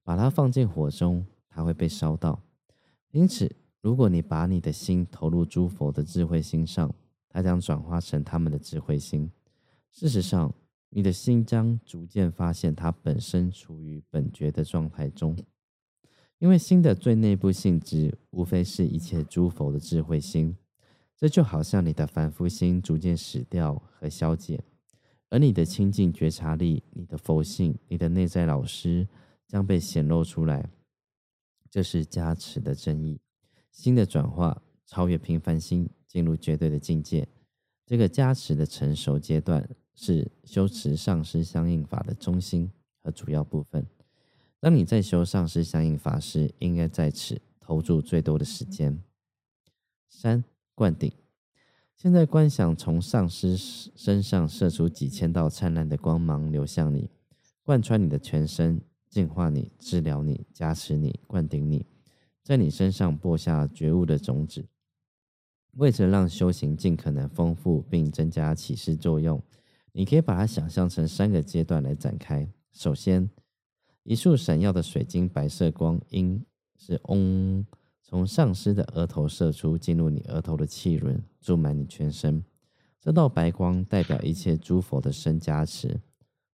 [0.05, 2.41] 把它放进火中，它会被烧到。
[3.11, 6.95] 因此，如果你把你的心投入诸佛的智慧心上，
[7.29, 9.29] 它将转化成他们的智慧心。
[9.91, 10.55] 事实上，
[10.91, 15.37] 你的心将逐渐发现它本身处于本觉的状态中，
[16.39, 20.57] 因为心的最内部性质，无非是一切诸佛的智慧心。
[21.17, 24.63] 这就好像你的凡夫心逐渐死掉和消减，
[25.31, 29.09] 而你的清净觉察力、你的佛性、你的内在老师
[29.47, 30.71] 将被显露出来。
[31.69, 33.21] 这是加持的真意，
[33.73, 37.29] 心的转化超越平凡心，进入绝对的境界。
[37.85, 39.69] 这个加持的成熟阶段
[40.01, 42.71] 是修持上师相应法的中心
[43.03, 43.85] 和主要部分。
[44.61, 49.03] 当你在修上师相应法时，应该在此投注最多的时间。
[50.09, 50.45] 三。
[50.77, 51.11] 灌顶。
[51.97, 57.11] 现在观想从上师身上射出几千道灿烂的光芒流向你，
[57.65, 58.81] 贯穿你的全身，
[59.11, 61.85] 净化你、治疗你、加持你、灌顶你，
[62.45, 64.69] 在你身上播下觉悟的种子，
[65.73, 69.43] 为着让修行尽可能丰富并增加启示作用，
[69.99, 72.49] 你可以把它想象成三个阶段来展开。
[72.71, 73.29] 首先，
[74.05, 76.41] 一束闪耀的水晶白色光，因
[76.77, 77.67] 是嗡，
[78.01, 82.45] 从上师的额头射出，进入你额头的气轮，注满你全身。
[83.01, 86.01] 这道白光代表一切诸佛的身加持，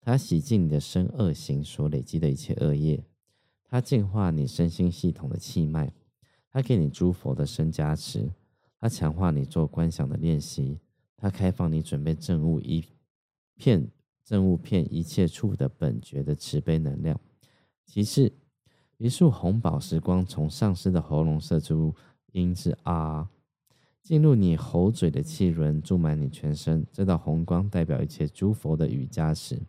[0.03, 3.03] 它洗净你的身恶行所累积的一切恶业，
[3.64, 5.91] 它净化你身心系统的气脉，
[6.51, 8.30] 它给你诸佛的身加持，
[8.78, 10.78] 它强化你做观想的练习，
[11.16, 12.84] 它开放你准备证悟一
[13.61, 13.87] 片
[14.25, 17.21] 证悟片一切处的本觉的慈悲能量。
[17.85, 18.33] 其次，
[18.97, 21.95] 一束红宝石光从上师的喉咙射出，
[22.33, 23.29] 音是啊。
[24.03, 26.87] 进入你喉嘴的气轮，注满你全身。
[26.91, 29.61] 这道红光代表一切诸佛的雨加持，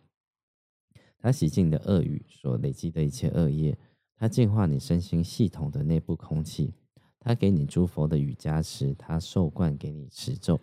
[1.18, 3.78] 它洗净你的恶语所累积的一切恶业，
[4.16, 6.72] 它净化你身心系统的内部空气，
[7.20, 10.58] 它给你诸佛的雨加持，它受灌给你持咒，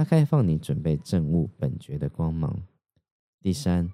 [0.00, 2.62] 它开放你准备正悟本觉的光芒。
[3.42, 3.92] 第三，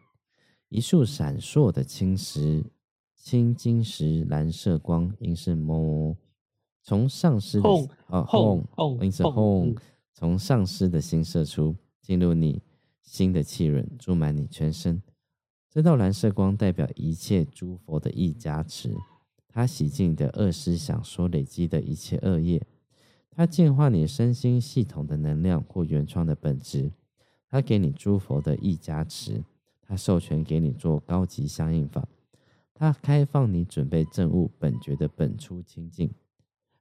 [0.69, 2.65] 一束闪烁的青石
[3.17, 6.17] 青金石蓝色光，应是摩。
[6.85, 7.69] 从上师的
[8.07, 8.65] 哦轰，
[9.01, 9.75] 因此轰，
[10.15, 12.63] 从上师的心射出，进入你
[13.03, 15.03] 心的气轮，注满你全身。
[15.69, 18.95] 这道蓝色光代表一切诸佛的意加持，
[19.49, 22.65] 它洗净你的恶思想所累积的一切恶业，
[23.37, 26.91] 它净化你身心系统的能量或原创的本质，
[27.51, 29.45] 它给你诸佛的意加持，
[29.83, 32.09] 它授权给你做高级相应法，
[32.73, 36.11] 它开放你准备证悟本觉的本初清净。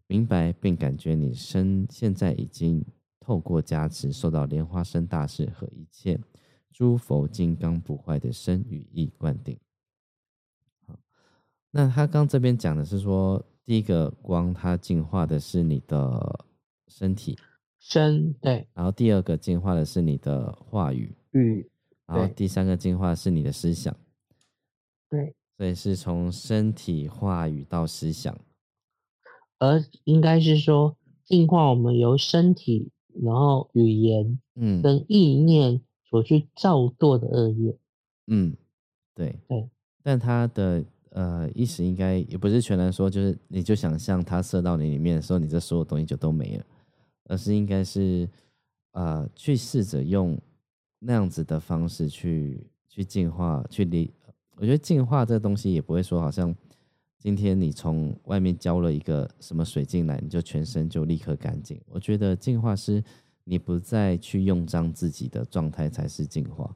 [0.07, 2.85] 明白并感觉你身现在已经
[3.19, 6.17] 透过加持，受到莲花生大士和一切
[6.71, 9.57] 诸佛金刚不坏的身与意灌顶。
[11.71, 16.45] 那他刚这边讲的是说，第一个光它净化的是你的
[16.87, 17.37] 身体
[17.79, 21.69] 身，对，然后第二个净化的是你的话语语，
[22.05, 23.95] 然后第三个净化是你的思想，
[25.09, 28.37] 对，所以是从身体、话语到思想。
[29.57, 32.91] 而应该是说，净化我们由身体，
[33.23, 37.77] 然后语言，嗯，跟意念所去造作的恶业，
[38.27, 38.55] 嗯，
[39.15, 39.69] 对对。
[40.03, 40.83] 但它的
[41.15, 46.65] 呃意思应该也不是全然说，就是你就想象它射到你里面的时候，你这所有东西就都没了，
[47.29, 48.29] 而是应该是
[48.91, 50.37] 呃去试着用
[50.99, 54.13] 那样子的方式去去净化，去理。
[54.57, 56.53] 我觉得净化这东西也不会说好像。
[57.17, 61.81] 今天你从外面浇了一个什么水进来，你就全身就立刻干净。
[61.87, 63.03] 我觉得净化是
[63.43, 66.71] 你不再去用脏自己的状态才是净化。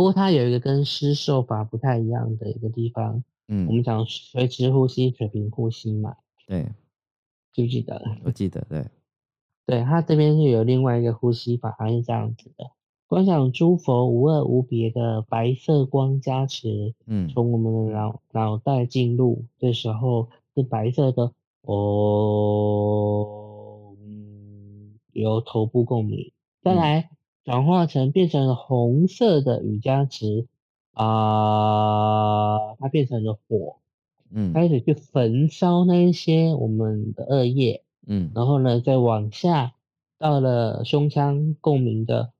[0.00, 6.70] 不过它有一个跟施受法不太一样的一个地方，嗯，我们讲垂直呼吸、水平呼吸嘛，对，
[7.52, 8.02] 记不记得？
[8.24, 8.86] 我记得，对，
[9.66, 12.70] 对，它这边是有另外一个呼吸法，它是这样子的。
[13.08, 21.30] 观想诸佛无二无别的白色光加持，嗯，从我们的脑脑袋进入，这时候是白色的
[21.60, 21.94] 哦，
[25.12, 26.32] 由头部共鸣，
[26.62, 27.10] 再来
[27.50, 30.46] 转化成变成了红色的雨加持
[30.92, 33.78] 啊，它变成了火，
[34.30, 39.72] 嗯，开始去焚烧那一些我们的恶业，嗯，然后呢再往下
[40.16, 42.30] 到了胸腔共鸣的。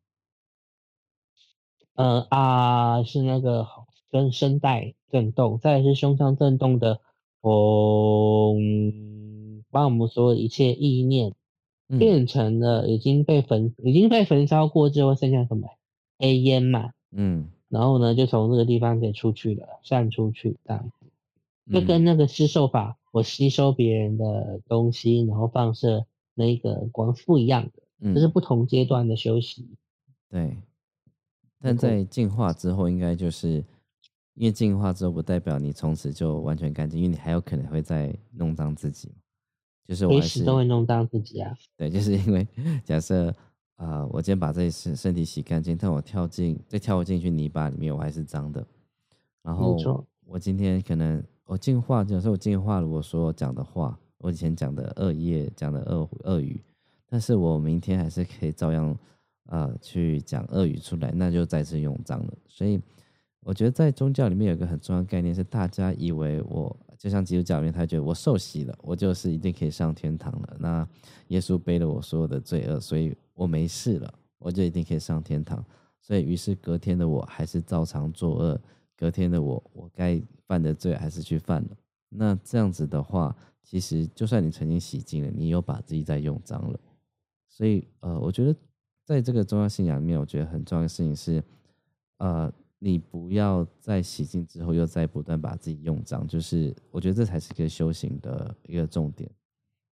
[1.96, 3.66] 呃啊，是那个
[4.12, 7.00] 跟声带震动，再是胸腔震动的，
[7.40, 11.34] 嗡，把我们所有一切意念
[11.98, 15.68] 变成了已经被焚已经被焚烧过之后剩下什么？
[16.18, 21.06] 黑烟嘛，嗯，然后呢就从这个地方给出去了，散出去这样子，
[21.72, 29.66] 就跟那个施受法，我吸收别人的东西，然后放射那个光不一样的，这是不同阶段的休息，
[30.28, 30.56] 对。
[31.62, 33.62] 但在进化之后，应该就是
[34.34, 39.12] 因为进化之后不代表你从此就完全干净，因为你还有可能会再弄脏自己。
[39.90, 41.52] 就是我始都会弄脏自己啊。
[41.76, 42.46] 对，就是因为
[42.84, 43.34] 假设
[43.74, 48.64] 啊，我今天把这身身体洗干净，但我跳进再跳进去泥巴里面，我还是脏的。
[49.42, 49.76] 然后
[50.24, 56.62] 我今天可能我净化，假设我净化了我所有讲的话，我以前讲的恶业、讲的恶恶语，
[57.08, 58.96] 但是我明天还是可以照样。
[59.46, 62.32] 啊，去讲恶语出来，那就再次用脏了。
[62.46, 62.80] 所以
[63.42, 70.56] 我觉得在宗教里面有一个很重要的概念是，大家以为我就像基督教里面，他觉得我受洗了，我就是一定可以上天堂了。
[70.58, 70.86] 那
[71.28, 75.64] 耶稣背了我所有的罪恶，所以我没事了，我就一定可以上天堂。
[76.00, 78.60] 所以于是隔天的我还是照常作恶，
[78.96, 81.70] 隔天的我，我该犯的罪还是去犯了。
[82.08, 86.78] 那这样子的话，其实就算你曾经洗净了，你又把自己再用脏了。
[87.48, 88.54] 所以，呃，我觉得
[89.04, 91.42] 在这个重要信仰里面，我觉得很重要的事情是，
[92.18, 96.26] 呃，你不要在洗净之后又再不断把自己用脏。
[96.26, 99.30] 就是我觉得这才是一个修行的一个重点。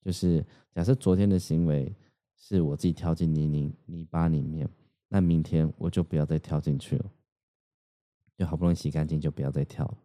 [0.05, 1.93] 就是假设昨天的行为
[2.37, 4.69] 是我自己跳进泥泞泥巴里面，
[5.09, 7.11] 那明天我就不要再跳进去了。
[8.37, 9.97] 就好不容易洗干净，就不要再跳了。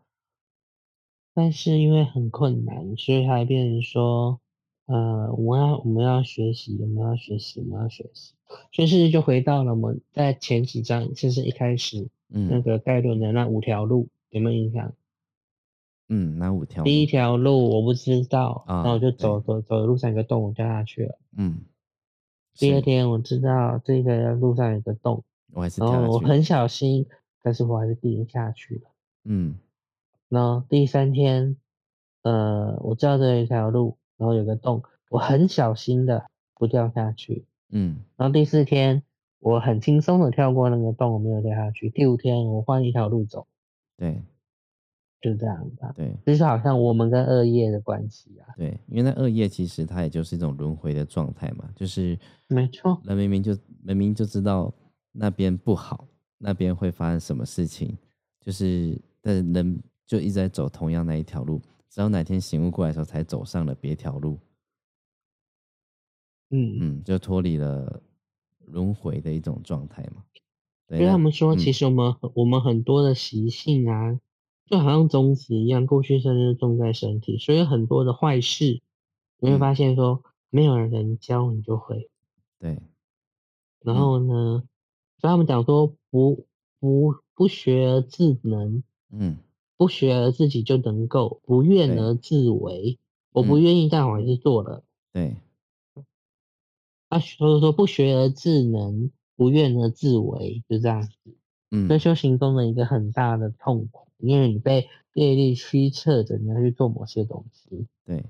[1.34, 4.40] 但是因为很困难，所以还变成说，
[4.86, 8.36] 呃，我要我们要学习，我们要学习，我们要学习。
[8.72, 14.94] 所以就回到了我们在前几章，就是一开始，嗯，那个盖伦的那五条路，有没有印象？
[16.08, 16.84] 嗯，哪五条？
[16.84, 21.20] 第一条路我不知道，然后我就走走走，路上有个洞，我掉下去了。
[21.38, 21.62] 嗯。
[22.56, 25.24] 第二天我知道这个路上有个洞，
[25.54, 26.08] 我还是掉下去。
[26.08, 27.06] 我很小心，
[27.42, 28.92] 但是我还是跌下去了。
[29.24, 29.58] 嗯。
[30.28, 31.58] 然后第三天，
[32.22, 37.46] 呃，我知道这一条路，然后有个洞，我很小心的不掉下去。
[37.72, 39.04] 嗯，然后第四天，
[39.40, 41.90] 我很轻松的跳过那个洞，我没有掉下去。
[41.90, 43.48] 第五天，我换一条路走。
[43.98, 44.22] 对，
[45.22, 45.92] 就这样吧。
[45.96, 48.54] 对，就是好像我们跟恶业的关系啊。
[48.58, 52.18] 对，因为那恶业其实它也就是一种轮回的状态嘛，就是
[52.48, 54.74] 没错，人明明就明明就知道
[55.12, 57.98] 那边不好，那边会发生什么事情，
[58.40, 59.82] 就是但人。
[60.10, 64.40] 就一直在走同样那一条路，直到哪天醒悟过来的时候，才走上了别条路。
[66.50, 68.02] 嗯嗯，就脱离了
[68.72, 70.24] 轮回的一种状态嘛。
[70.88, 74.20] 所以他们说，其实我们我们很多的习性啊，
[74.66, 78.82] 就好像种子一样，过去生日种在身体，所以很多的坏事，
[79.40, 82.10] 你会发现说，没有人教你就会。
[82.60, 82.80] 对。
[83.82, 84.64] 然后呢，
[85.20, 86.48] 所以他们讲说，不
[86.80, 88.84] 不不学而自能。
[89.12, 89.38] 嗯。
[89.78, 93.00] 不学而自己就能够，不愿而自为。
[93.32, 94.84] 我不愿意，但我还是做了。
[95.14, 95.38] 对。
[97.10, 101.10] 啊，所以说不学而自能，不愿而自为，就这样子。
[101.72, 101.88] 嗯。
[101.88, 107.86] 所以修行中的一个很大的痛苦，因为你被业力驱策着，你要去做某些东西。
[108.06, 108.26] 对。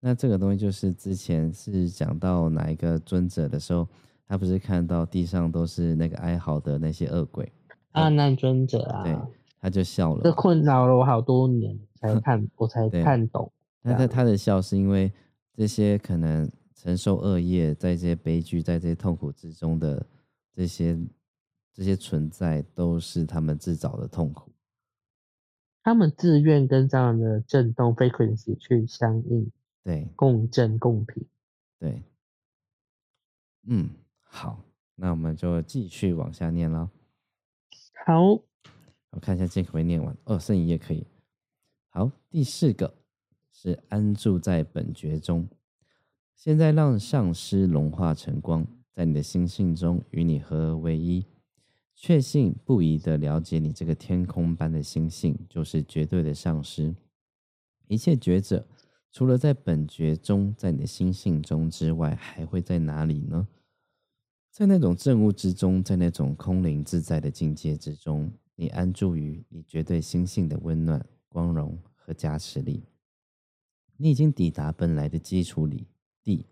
[0.00, 3.86] 那这个东西就是之前是讲到哪一个尊者的时候，
[4.26, 7.52] 他不是看到地上都是那个哀嚎的那些恶鬼。
[7.92, 9.02] 阿难尊者啊。
[9.04, 9.14] 对。
[9.62, 13.52] 他就笑了，这困扰了我好多年才 看，我才看懂。
[13.82, 15.12] 那他他的笑是因为
[15.54, 16.50] 这些可能
[16.82, 20.06] 承受恶业，在这些悲剧，在这些痛苦之中的
[20.54, 20.98] 这些
[21.74, 24.50] 这些存在，都是他们自找的痛苦。
[25.82, 29.52] 他们自愿跟这样的震动 frequency 去相应，
[29.84, 31.22] 对，共振共频，
[31.78, 32.02] 对。
[33.64, 33.90] 嗯，
[34.22, 34.64] 好，
[34.94, 36.90] 那我们就继续往下念了。
[38.06, 38.42] 好。
[39.10, 41.06] 我看一下这可念完哦，剩一页可以。
[41.90, 42.94] 好，第四个
[43.52, 45.46] 是安住在本觉中。
[46.40, 51.26] 现在让上师融化成光，在你的心性中与你合而为一，
[51.94, 56.96] 确信不疑的了解你这个天空般的心性，就是绝对的上师。
[57.88, 58.66] 一切觉者，
[59.12, 63.46] 除了在本觉中，在你的心性中之外，还会在哪里呢？
[64.50, 68.32] 在那种正悟之中，在那种空灵自在的境界之中。
[68.54, 72.82] 你安住于你绝对心性的温暖、光荣和加持里，
[73.98, 75.86] 你已经抵达本来的基础里
[76.22, 76.46] D，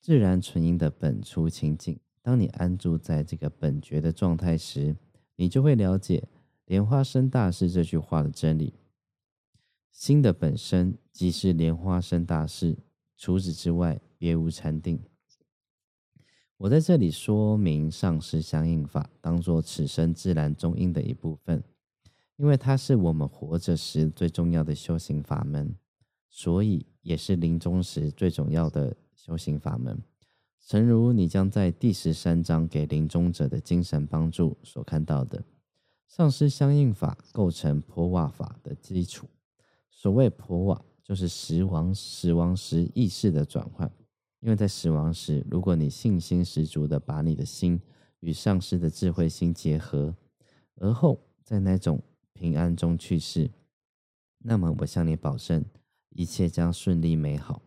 [0.00, 1.98] 自然纯音的本初清净。
[2.20, 4.96] 当你安住在这个本觉的状态时，
[5.36, 6.28] 你就会了解
[6.66, 8.74] 莲花生大师这句话的真理：
[9.90, 12.78] 心的本身即是莲花生大师，
[13.16, 15.00] 除此之外别无禅定。
[16.58, 21.64] 我在这里说明上师相应法，当做此生自然中因的一部分，
[22.36, 25.74] 因为它是我们活着时最重要的修行法门，
[26.34, 30.02] 所以也是临终时最重要的修行法门。
[30.66, 35.44] 诚如你将在第十三章给临终者的精神帮助所看到的，
[36.08, 39.28] 上师相应法构成婆瓦法的基础。
[39.90, 43.92] 所谓婆瓦，就是死亡死亡时意识的转换。
[44.40, 47.78] 因为在死亡时，如果你信心十足的把你的心
[48.20, 50.16] 与上师的智慧心结合，
[50.76, 52.02] 而后在那种
[52.32, 53.50] 平安中去世，
[54.38, 55.64] 那么我向你保证，
[56.14, 57.62] 一切将顺利美好。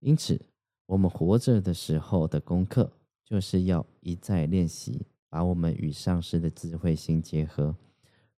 [0.00, 0.40] 因此，
[0.86, 2.92] 我们活着的时候的功课，
[3.24, 7.76] 就是要一再练习，把我们与上师的智慧心结合，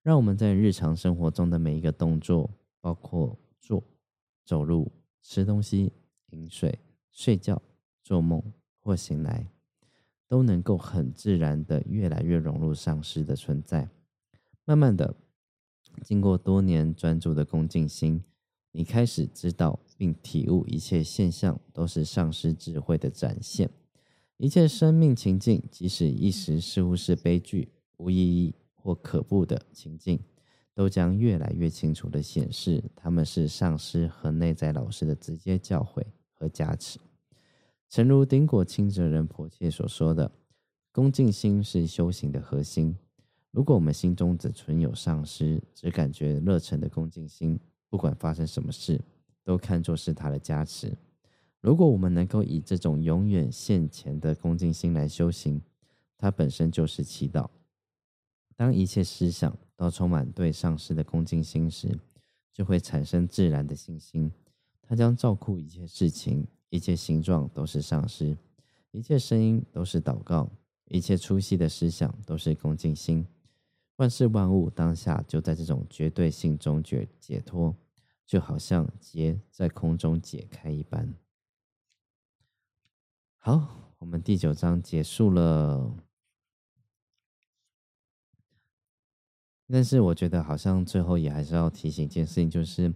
[0.03, 2.51] 让我们在日常生活中的每一个动作，
[2.81, 3.83] 包括坐、
[4.45, 4.91] 走路、
[5.23, 5.93] 吃东西、
[6.31, 6.79] 饮水。
[7.11, 7.61] 睡觉、
[8.05, 8.41] 做梦
[8.79, 9.49] 或醒来，
[10.29, 13.89] 都能够很自然的越来越融入上师的存在。
[14.65, 15.17] 慢慢的，
[16.05, 18.23] 经过多年专注的恭敬心，
[18.79, 23.69] 你开始知道并体悟一切现象都是上师智慧的展现，
[24.37, 30.21] 一切生命情境，即使一时似乎是悲剧、无意义或可怖的情境，
[30.77, 37.01] 都将越来越清楚的显示，他们是上师和内在老师的直接教诲和加持。
[37.91, 40.31] 诚如顶果清哲人婆切所说的，
[40.93, 42.97] 恭敬心是修行的核心。
[43.51, 47.59] 如果我们心中只存有上师，只感觉热忱的恭敬心，
[47.89, 49.01] 不管发生什么事，
[49.45, 50.97] 都看作是他的加持。
[51.61, 55.61] 如果我们能够以这种永远现前的恭敬心来修行，
[56.17, 57.49] 它本身就是祈祷。
[58.55, 61.99] 当一切思想都充满对上师的恭敬心时，
[62.53, 64.31] 就会产生自然的信心。
[64.83, 68.37] 他将照顾一切事情，一切形状都是上师，
[68.91, 70.51] 一切声音都是祷告，
[70.87, 73.27] 一切粗细的思想都是恭敬心。
[73.99, 77.75] 万事万物当下就在这种绝对性中解解脱，
[78.25, 81.13] 就好像结在空中解开一般。
[83.39, 85.93] 好，我们第九章结束了。
[89.67, 92.95] 但是我觉得好像最后也还是要提醒一件事情，就是，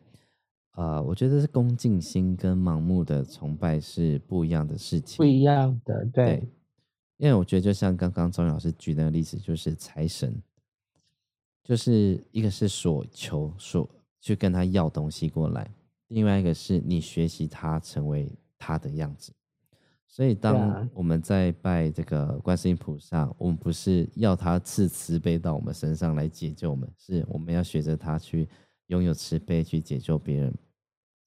[0.75, 5.17] 呃，我觉得是恭敬心跟盲目的崇拜是不一样的事情。
[5.17, 6.49] 不一样的，对。
[7.17, 10.41] 因为我觉得就像刚刚张老师举那个例子，就是财神。
[11.63, 13.89] 就是一个是所求所
[14.21, 15.71] 去跟他要东西过来，
[16.09, 19.33] 另外一个是你学习他成为他的样子。
[20.07, 28.47] 所以当我们在拜这个观世音菩萨，我们不是要他赐慈悲到我们身上来解救我们，是我们要学着他去
[28.89, 30.55] 拥有慈悲去解救别人。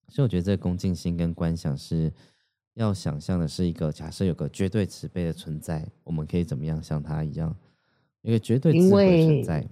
[0.10, 2.14] 所以我觉得这个恭敬心跟观想是
[2.76, 7.58] 要想象的是一个假设有个绝对慈悲的存在，我们可以怎么样像他一样，
[8.22, 9.68] 一个绝对智慧存在。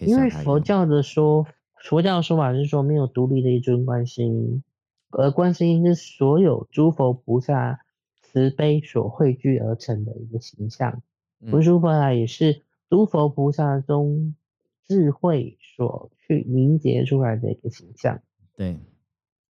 [0.00, 1.46] 因为佛教的说，
[1.76, 4.64] 佛教的说法是说没有独立的一尊观世音，
[5.10, 7.80] 而观世音是所有诸佛菩萨
[8.20, 11.02] 慈悲所汇聚而成的一个形象。
[11.38, 14.34] 文殊菩萨也是诸佛菩萨中
[14.88, 18.20] 智慧所去凝结出来的一个形象。
[18.56, 18.76] 对，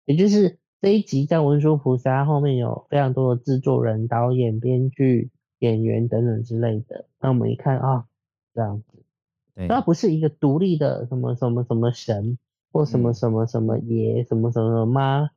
[0.04, 5.30] 也就是这一集在文殊菩萨后面有非常多的制作人、导演、编剧、
[5.60, 7.06] 演员等等之类的。
[7.20, 8.06] 那我们一看啊，
[8.52, 8.99] 这样子。
[9.68, 12.38] 它不是一个独立的什么什么什么神
[12.72, 15.30] 或什么什么什么爷什么什么妈，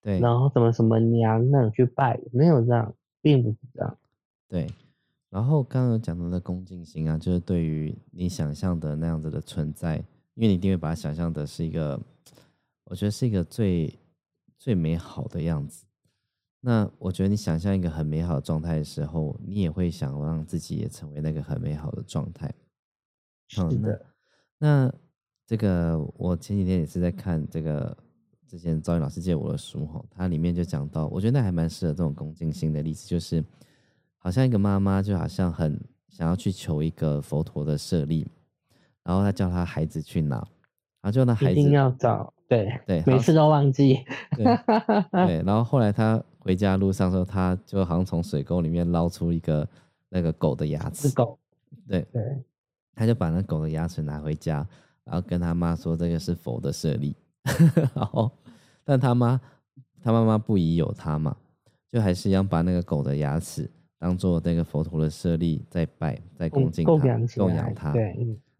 [0.00, 3.98] 对，然后什么什么娘那种去拜，没有这样，并不是这样。
[4.48, 4.70] 对，
[5.30, 9.96] 然后刚刚讲到的恭敬心啊，就是对于你想象的那样子的存在，
[10.34, 12.00] 因为你一定会把它想象的是一个，
[12.84, 13.92] 我觉得是一个最
[14.58, 15.84] 最美好的样子。
[16.60, 22.54] 那我觉得你想象一个很美好的状态的时候，你也会想让自己也成为那个很美好的状态。
[23.52, 24.06] 是的，
[24.58, 24.92] 那。
[25.44, 27.94] 这个我前几天也是在看这个
[28.46, 33.44] 之前赵云老师借我的书哈，它里面就讲到，我觉得那还蛮适合这种恭敬心的例子，就是
[34.16, 35.78] 好像一个妈妈就好像很
[36.08, 38.26] 想要去求一个佛陀的舍利，
[39.02, 40.46] 然后他叫他孩子去拿，然
[41.02, 43.98] 后就那孩子一定要找，对对， 每次都忘记，
[45.10, 49.68] 对， 然后后来他回家路上时候，他就好像从水沟里面捞出一个
[50.08, 51.38] 那个狗的牙齿，狗，
[51.86, 52.42] 对对。
[52.94, 54.66] 他就把那狗的牙齿拿回家，
[55.04, 57.16] 然后跟他妈说这个是佛的舍利，
[57.94, 58.30] 然后
[58.84, 59.40] 但他妈
[60.02, 61.36] 他妈妈不疑有他嘛，
[61.90, 66.90] 就还是一样把那个狗的牙齿当做那个佛陀的舍利在拜，在恭敬他
[67.36, 67.92] 供养他。
[67.92, 68.02] 对，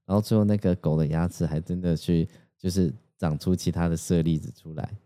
[0.06, 2.28] 然后最后那个狗的牙齿还真的去
[2.58, 4.96] 就是长出其他的舍利子出来，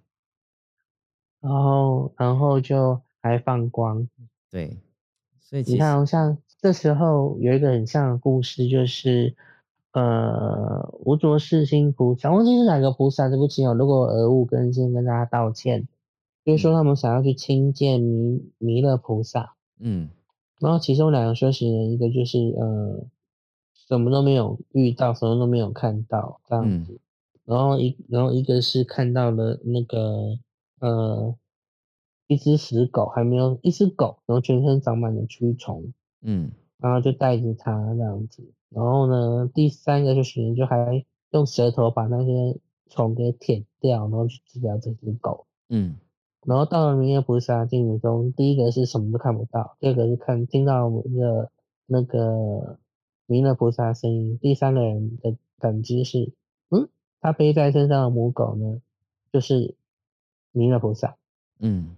[1.41, 4.09] 然后然后就还放光。
[4.51, 4.79] 对，
[5.41, 6.39] 所以你看像。
[6.61, 9.34] 这时候有一个很像的故事，就是
[9.92, 15.86] 呃无着世心菩萨，忘记是哪个菩萨，对不起哦，如果讹误跟先跟大家道歉。
[16.44, 20.11] 就是说他们想要去亲见弥弥勒菩萨，嗯，
[20.61, 23.04] 然后其中两个修行人，一个就是呃
[23.74, 27.00] 什么都没有遇到，什么都没有看到这样子，
[27.44, 30.38] 然后一然后一个是看到了那个
[30.78, 31.34] 呃
[32.28, 35.92] 一只死狗，还没有一只狗，然后全身长满了蛆虫。
[36.23, 42.59] 嗯，然后就带着它这样子，然后呢，第三个就是就还用舌头把那些
[42.89, 45.47] 虫给舔掉，然后去治疗这只狗。
[45.69, 45.97] 嗯，
[46.45, 51.51] 然后到了弥勒菩萨净土中，第一个是什么都看不到，第二个是看听到的
[51.87, 52.79] 那个
[53.27, 56.33] 弥勒菩萨声音，第三个人的感知是，
[56.71, 56.89] 嗯，
[57.21, 58.81] 他背在身上的母狗呢，
[59.33, 59.75] 就是
[60.53, 61.17] 弥勒菩萨。
[61.59, 61.97] 嗯。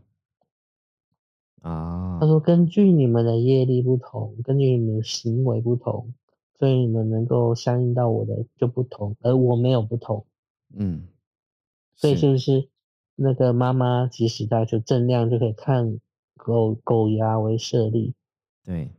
[1.62, 6.12] 啊，他说：“根据你们的业力不同，根据你们的行为不同，
[6.58, 10.24] 所以你们能够相应到我的就不同，而我没有不同。
[10.74, 11.08] 嗯，
[11.96, 12.68] 所以是不是
[13.16, 15.98] 那个妈妈即使带就正量就可以看
[16.36, 18.14] 狗狗牙为舍利？
[18.64, 18.90] 对，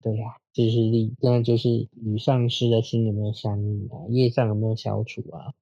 [0.00, 4.06] 对呀，这是力，那就是与上师的心有没有相应啊？
[4.08, 5.52] 业障有没有消除啊？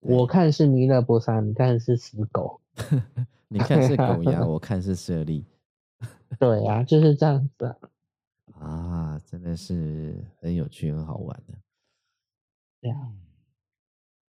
[0.00, 2.60] 我看是弥勒菩萨，你看是死狗。
[3.48, 5.44] 你看是狗牙，我看是舍利。
[6.38, 7.64] 对呀，就是这样子。
[7.66, 11.58] 啊，啊真的是很有趣、很好玩的。
[12.80, 13.12] 对啊，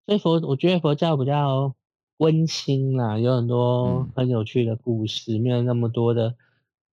[0.05, 1.76] 所以佛，我觉得佛教比较
[2.18, 6.36] 温馨啦，有很多很有趣的故事，没有那么多的。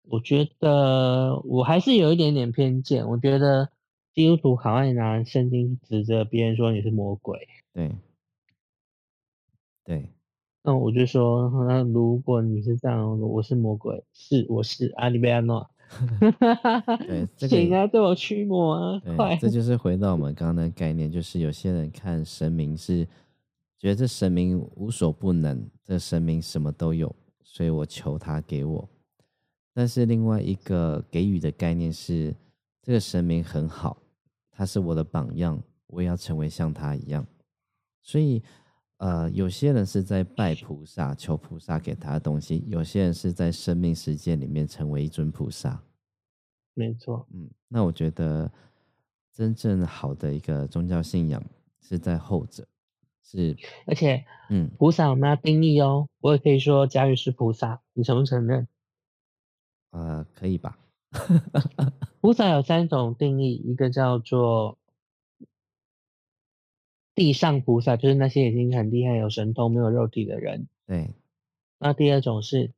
[0.09, 3.71] 我觉得我还是有一点点偏见，我觉得
[4.15, 7.49] 基督徒好爱拿圣经指着别人说你是魔鬼。
[7.73, 7.97] 对，
[9.85, 10.16] 对。
[10.67, 15.65] 那我就说，那如果你是这样，我是魔鬼，是我是阿里贝亚诺，
[17.07, 19.37] 对， 请啊，对我驱魔啊，快！
[19.37, 23.07] 这就是回到我们刚刚的概念，就是有些人看神明是
[23.79, 27.15] 觉得这神明无所不能，这神明什么都有，
[27.45, 28.89] 所以我求他给我。
[29.73, 32.35] 但是另外一个给予的概念是，
[32.83, 33.97] 这个神明很好，
[34.51, 37.25] 他是我的榜样，我也要成为像他一样，
[38.03, 38.43] 所以。
[38.99, 45.83] 呃，有些人是在拜菩萨，求菩萨给他的东西；有些人是在生命实践里面成为一尊菩萨。
[46.73, 48.51] 没错，嗯，那我觉得
[49.33, 51.43] 真正好的一个宗教信仰
[51.83, 52.67] 是在后者，
[53.23, 53.55] 是
[53.87, 58.67] 而且，嗯，菩萨我们要定义哦，我也可以说佳玉是菩萨，你承不承认？
[59.91, 60.79] 呃，可以吧？
[62.23, 64.79] 菩萨有三种定义，一个叫做。
[67.17, 70.69] 地上菩萨就是那些已经很厉害、有神通、没有肉体的人。
[70.87, 71.11] 对。
[71.79, 72.73] 那第二种是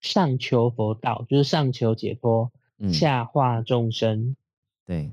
[0.00, 2.52] 上求佛道，就是上求解脱，
[2.92, 4.36] 下化众生。
[4.84, 5.12] 对。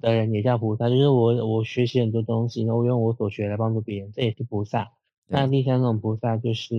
[0.00, 4.92] 的人也叫菩萨，就是我我学习很多东西，然后用我所学来帮助别人，这也是菩萨。
[5.26, 6.76] 那第三种菩萨就是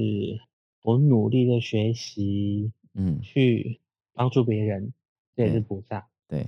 [0.83, 3.81] 我努力的学习，嗯，去
[4.13, 4.93] 帮助别人，
[5.35, 6.07] 这也是菩萨。
[6.29, 6.47] 对，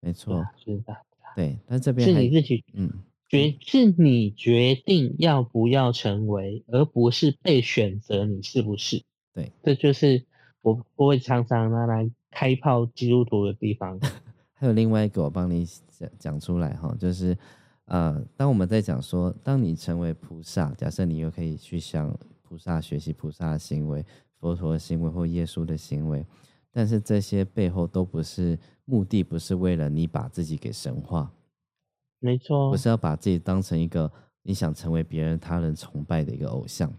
[0.00, 0.96] 没错，是的。
[1.36, 2.90] 对，但这边是你自己，嗯。
[3.30, 9.04] 决是你决定要不要成为，而不是被选择你是不是？
[9.32, 10.24] 对，这就是
[10.62, 14.00] 我我会常常拿来开炮基督徒的地方。
[14.52, 17.38] 还有另外一个，我帮你讲讲出来哈，就是
[17.84, 22.12] 呃，当我们在讲说，当你成为菩萨，假设你又可以去向
[22.42, 24.04] 菩萨学习菩萨的行为、
[24.40, 26.26] 佛陀的行为或耶稣的行为，
[26.72, 31.32] 但是这些背后都不是目的，不是为了你把自己给神化。
[32.20, 34.10] 没错，不是要把自己当成一个
[34.42, 36.92] 你想成为别人、他人崇拜的一个偶像。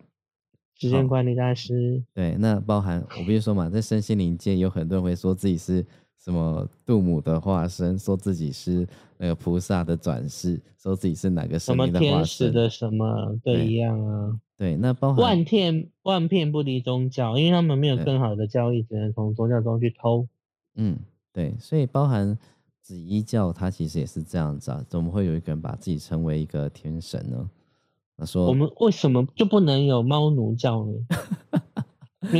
[0.75, 5.85] 时间管理大师，对，那包含我必须说嘛，在身心灵界有很多人会说自己是
[6.17, 14.39] 什么杜母的化身，说自己是那个菩萨的转世，说自己是哪个神明的天使的什么对一样啊。
[14.57, 20.27] 对，那包含万骗万骗不离宗教，因为他们没有更好的交易，只能从宗教中去偷。
[20.73, 20.97] 嗯，
[21.31, 22.35] 对，所以包含。
[22.81, 27.49] 紫衣教他其实也是这样子啊，怎么会有一个人把自己称为一个天神呢？
[28.17, 30.93] 他说：“我们为什么就不能有猫奴教呢？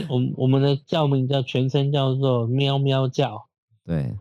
[0.09, 3.47] 我我们的教名叫全称叫做喵喵教。
[3.83, 4.15] 对，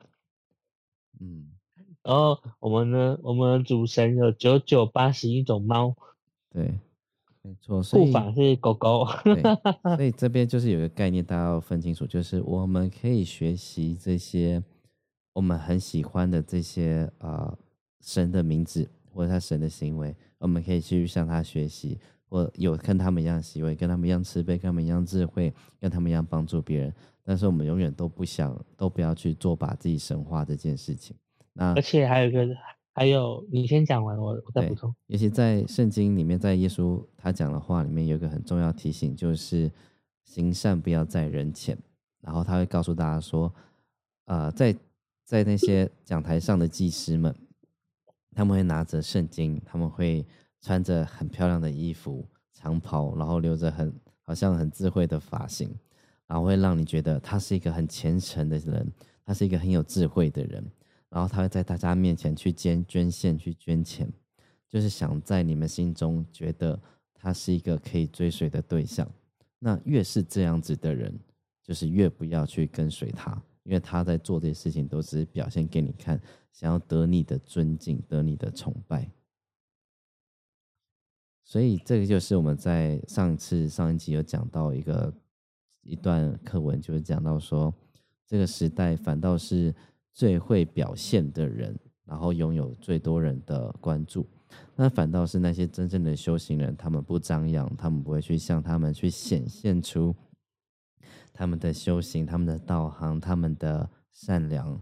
[1.20, 1.50] 嗯，
[2.02, 5.94] 然后我们呢，我们的主神有九九八十一种猫。
[6.50, 6.78] 对，
[7.42, 9.06] 没错，护法是狗狗。
[9.96, 14.62] 所以 这边就是有一个概念，大家要分清楚，就是我们可以学习这些。
[15.40, 17.56] 我们很喜欢的这些啊
[18.02, 26.94] 神的名字或者他神的行为，我们可以去向他学习，或有跟他们一样行为，跟他们一样慈悲，跟他们一样智慧，跟他们一样帮助别人。
[27.24, 31.16] 但是我们永远都不想，都不要去做把自己神化这件事情。
[31.54, 32.46] 那而且还有一个，
[32.92, 34.94] 还有你先讲完，我我再补充。
[35.06, 39.72] 尤其在圣经里面，在耶稣他讲的话里面，有一个很重要提醒，就是
[40.22, 41.78] 行善不要在人前。
[42.20, 43.50] 然后他会告诉大家说，
[44.26, 44.76] 呃，在
[45.30, 47.32] 在那些讲台上的祭师们，
[48.34, 50.26] 他们会拿着圣经，他们会
[50.60, 55.72] 穿着很漂亮的衣服、长袍，然后留着很好像很智慧的发型，
[56.26, 58.92] 然后会让你觉得他是一个很虔诚的人，
[59.24, 60.68] 他是一个很有智慧的人，
[61.08, 64.12] 然后他会在大家面前去捐捐献、去捐钱，
[64.68, 66.76] 就是想在你们心中觉得
[67.14, 69.08] 他是一个可以追随的对象。
[69.60, 71.16] 那越是这样子的人，
[71.62, 73.40] 就是越不要去跟随他。
[73.70, 76.20] 因为他在做这些事情，都只是表现给你看，
[76.52, 79.08] 想要得你的尊敬，得你的崇拜。
[81.44, 85.14] 所以这个就是我们在上次上一集有讲到一个
[85.82, 87.72] 一段课文，就是讲到说，
[88.26, 89.72] 这个时代反倒是
[90.12, 94.26] 最会表现的人，然后拥有最多人的关注。
[94.74, 100.12] 那反倒是那些真正的修行人，他们不张扬，他们不会去向他们去显现出
[101.40, 104.78] 他们的修行、他们的道行、他们的善良。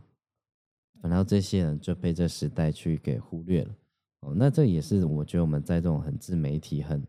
[1.00, 3.76] 反倒这些人就被这时代去给忽略了。
[4.22, 7.00] 哦，那这也是我觉得我们在这种很自媒体、很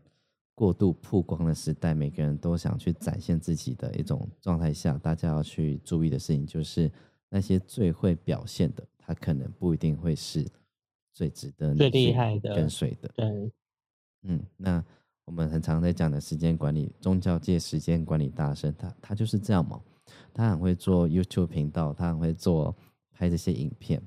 [0.54, 6.88] 过度曝光的时代，每个人都想去展现自己的一种状态下，大家要去注意的事情，就是
[7.28, 10.46] 那些最会表现的，他可能不一定会是
[11.12, 13.10] 最值得、最厉害的跟随的。
[13.16, 13.52] 对，
[14.22, 14.84] 嗯，那
[15.30, 19.80] 我们很常在讲的时间管理，宗教界时间管理大师，他他就是这样嘛，
[20.34, 22.74] 他很会做 YouTube 频道，他很会做
[23.12, 24.02] 拍这些影片。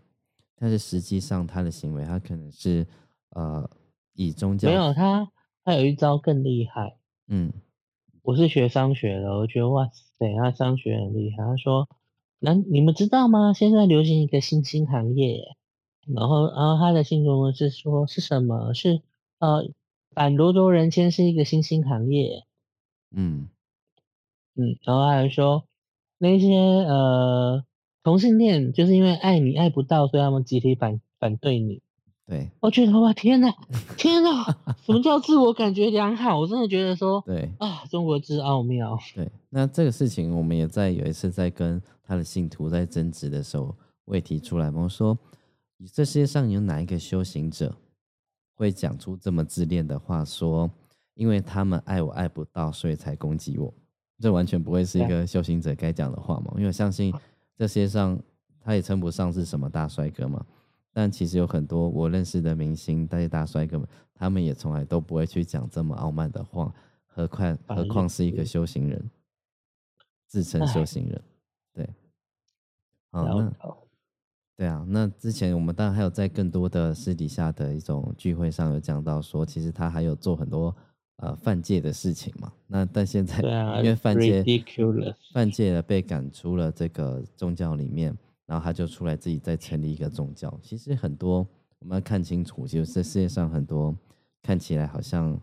[0.57, 2.86] 但是实际上，他的行为，他可能是
[3.30, 3.69] 呃
[4.15, 5.32] 以宗教没有他，
[5.63, 6.97] 他有一招更厉害。
[7.30, 7.53] 嗯，
[8.21, 11.38] 我是学商学的，我觉得哇塞，他商学很厉害。
[11.38, 11.88] 他说
[12.39, 13.53] ：“那你们知道吗？
[13.53, 15.39] 现在流行一个新兴行业。”
[16.13, 18.74] 然后，然后他的新闻文是说是什么？
[18.74, 19.01] 是
[19.39, 19.69] 呃，
[20.14, 22.43] 反罗多人签是一个新兴行业。
[23.16, 23.49] 嗯
[24.55, 25.66] 嗯，然后还有说
[26.18, 27.64] 那些呃。
[28.05, 31.82] 同性恋就是因为爱你爱不到，所以他们集体反反对你。
[32.28, 33.49] 对，我觉得哇，天哪，
[33.95, 34.43] 天哪，
[34.86, 36.38] 什么叫自我感觉良好？
[36.41, 38.99] 我真的觉得说， 对啊，中国之奥妙。
[39.16, 45.18] 对，那这个事情我们也在有一次在跟他的信徒在争执的时候，我也提出来我说，
[45.93, 47.74] 这世界上有哪一个修行者
[48.54, 50.24] 会讲出这么自恋的话？
[50.24, 50.70] 说，
[51.14, 53.74] 因为他们爱我爱不到，所以才攻击我。
[54.20, 56.54] 这完全不会是一个修行者该讲的话嘛？
[56.56, 57.14] 因为我相信。
[57.56, 58.20] 这世界上，
[58.60, 60.43] 他也称不上是什么大帅哥嘛。
[60.91, 66.74] 但其实有很多我认识的明星，那些大帅哥们，他们也从来都不会去讲这么傲慢的话。
[67.06, 69.10] 何况何况是一个修行人，
[70.26, 71.22] 自称修行人，
[71.74, 71.88] 对。
[73.12, 73.51] 好，那
[74.58, 80.76] 对啊，那之前我们当然还有在更多的私底下的一种聚会上有讲到说，其实他还有做很多。
[81.18, 83.38] 呃，犯戒的事情嘛，那但现在
[83.78, 84.43] 因为犯戒，
[85.32, 90.51] 犯戒了被赶出了这个宗教里面，然后他就出来自己再成立一个宗教。
[90.62, 91.47] 其实很多
[91.80, 93.95] 我们要看清楚，就是世界上很多
[94.41, 95.39] 看起来好像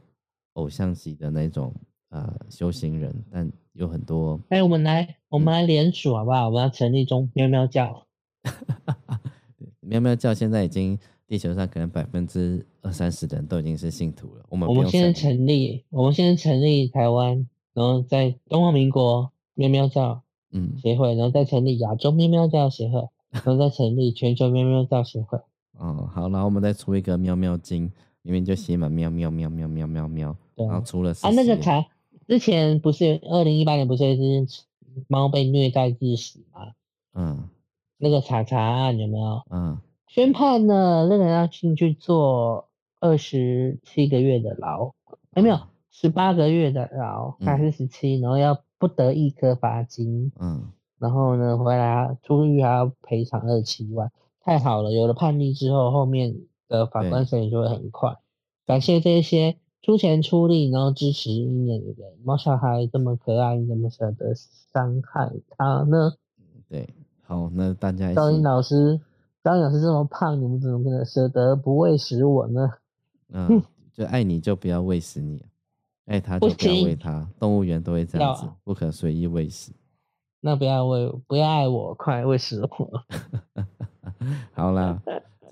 [0.54, 1.72] 偶像级的那种
[2.10, 4.38] 呃修行人，但有很多。
[4.50, 6.48] 哎，我们来我们来联署好不好？
[6.48, 8.06] 我们要成立中喵喵教。
[9.90, 10.98] 喵喵叫现在已经。
[11.30, 14.44] 地球上可能百分之二三十的人都已经是信徒了。
[14.48, 25.38] 我们我们现在成立，我们现在成立台湾，然后在中华民国喵喵叫嗯协会，然后再成立亚洲喵喵教协会，然后再成立全球喵喵教协会。
[25.78, 27.88] 哦，好，然后我们再出一个喵喵经，
[28.22, 30.36] 里面就写满喵喵喵喵喵喵喵。
[30.56, 31.86] 然后除了啊，那个才
[32.26, 34.64] 之前不是二零一八年不是一只
[35.06, 36.72] 猫被虐待致死吗？
[37.14, 37.48] 嗯，
[38.00, 39.42] 那个查查案有没有？
[39.50, 39.78] 嗯。
[40.08, 44.92] 宣判呢，那个人要进去坐二十七个月的牢，
[45.36, 45.60] 有没有？
[45.92, 48.18] 十八个月的牢还是十七？
[48.20, 54.90] 然后要不得一颗罚金，嗯，然后呢，回来出狱还要赔偿二十七万，太好了！
[54.92, 56.34] 有了判例之后，后面
[56.68, 58.16] 的法官审理就会很快。
[58.66, 62.18] 感谢这些出钱出力，然后支持鹰眼的人。
[62.24, 66.14] 猫小孩这么可爱，你怎么舍得伤害他呢？
[66.68, 66.88] 对，
[67.30, 69.00] 好，那大家赵英老师。
[69.44, 72.68] 张老师这么胖，你们怎么可能舍得不喂食我呢？
[73.28, 73.62] 嗯，
[73.94, 75.40] 就爱你就不要喂食你，
[76.06, 77.30] 爱他就不要喂他。
[77.38, 79.70] 动物园都会这样子，不可随意喂食。
[80.42, 83.04] 那不要喂，不要爱我，快喂食我。
[84.52, 85.00] 好啦，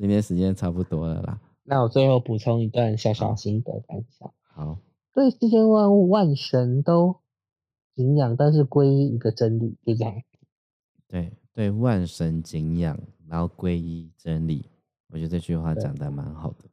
[0.01, 1.39] 今天时间差不多了啦。
[1.63, 4.33] 那我最后补充一段小小心得感想。
[4.43, 4.79] 好，
[5.15, 7.15] 对世间万物万神都
[7.95, 10.13] 敬仰，但是归一个真理，就这样。
[11.07, 12.97] 对对，万神敬仰。
[13.27, 14.65] 然后皈依真理，
[15.09, 16.65] 我觉得这句话讲的蛮好的。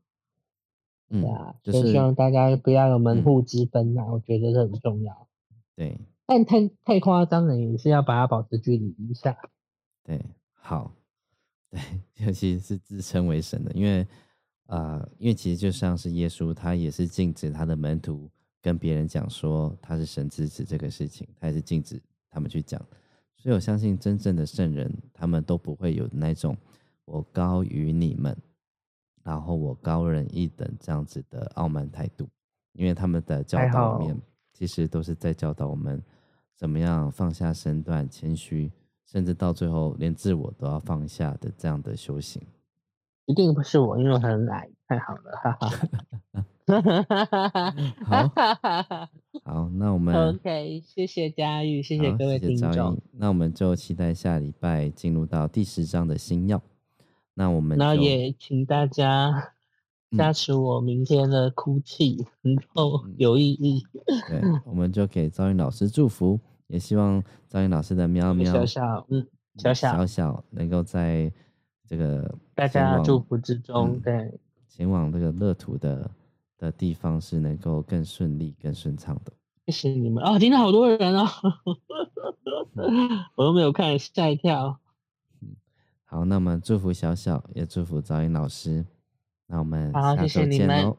[1.09, 1.25] 嗯，
[1.63, 5.27] 就是希望大家不要有门户之分啊，我觉得这很重要。
[5.75, 9.35] 对，但太太夸张了，也是要把它保持距离一下。
[10.03, 10.23] 对，
[10.53, 10.93] 好，
[11.71, 11.81] 对，
[12.17, 14.05] 尤其是自称为神的，因为
[14.67, 18.29] 呃，因为其实就像是耶稣，他也是禁止他的门徒
[18.61, 22.79] 跟别人讲说他是神之子这个事情，他也是禁止他们去讲。
[23.45, 26.57] 所以我相信真正的圣人，他们都不会有那种
[27.05, 28.35] 我高于你们，
[29.23, 32.27] 然后我高人一等这样子的傲慢态度，
[32.73, 34.19] 因为他们的教导里面
[34.51, 36.01] 其实都是在教导我们
[36.55, 38.71] 怎么样放下身段、谦虚，
[39.05, 42.41] 甚至到最后连自我都要放下的这样的修行。
[43.27, 46.45] 一定不是我，因为我很矮，太好了，哈哈。
[48.05, 48.27] 好，
[49.43, 53.01] 好，那我们 OK，谢谢佳玉，谢谢各位听赵众英。
[53.11, 56.59] 那我们就期待下礼拜进入到第十章的新药。
[57.35, 59.53] 那我们然后也请大家
[60.09, 63.83] 嗯加持我明天的哭泣然后有意义。
[64.27, 71.31] 对，我们就给赵云老师祝福，也希望赵云老师的喵喵小小，嗯，小小，小小能够在
[71.87, 76.09] 这个大家祝福之中，嗯对，前往这个乐土的
[76.57, 79.31] 的地方是能够更顺利、更顺畅的。
[79.67, 81.27] 谢谢你们啊，今天好多人哦，
[83.35, 84.79] 我都没有看，吓一跳。
[86.03, 88.85] 好，那么祝福小小，也祝福早音老师。
[89.47, 90.97] 那我们下周谢你们见喽。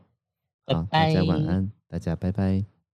[0.64, 2.75] 拜好，大家晚安，大家拜拜。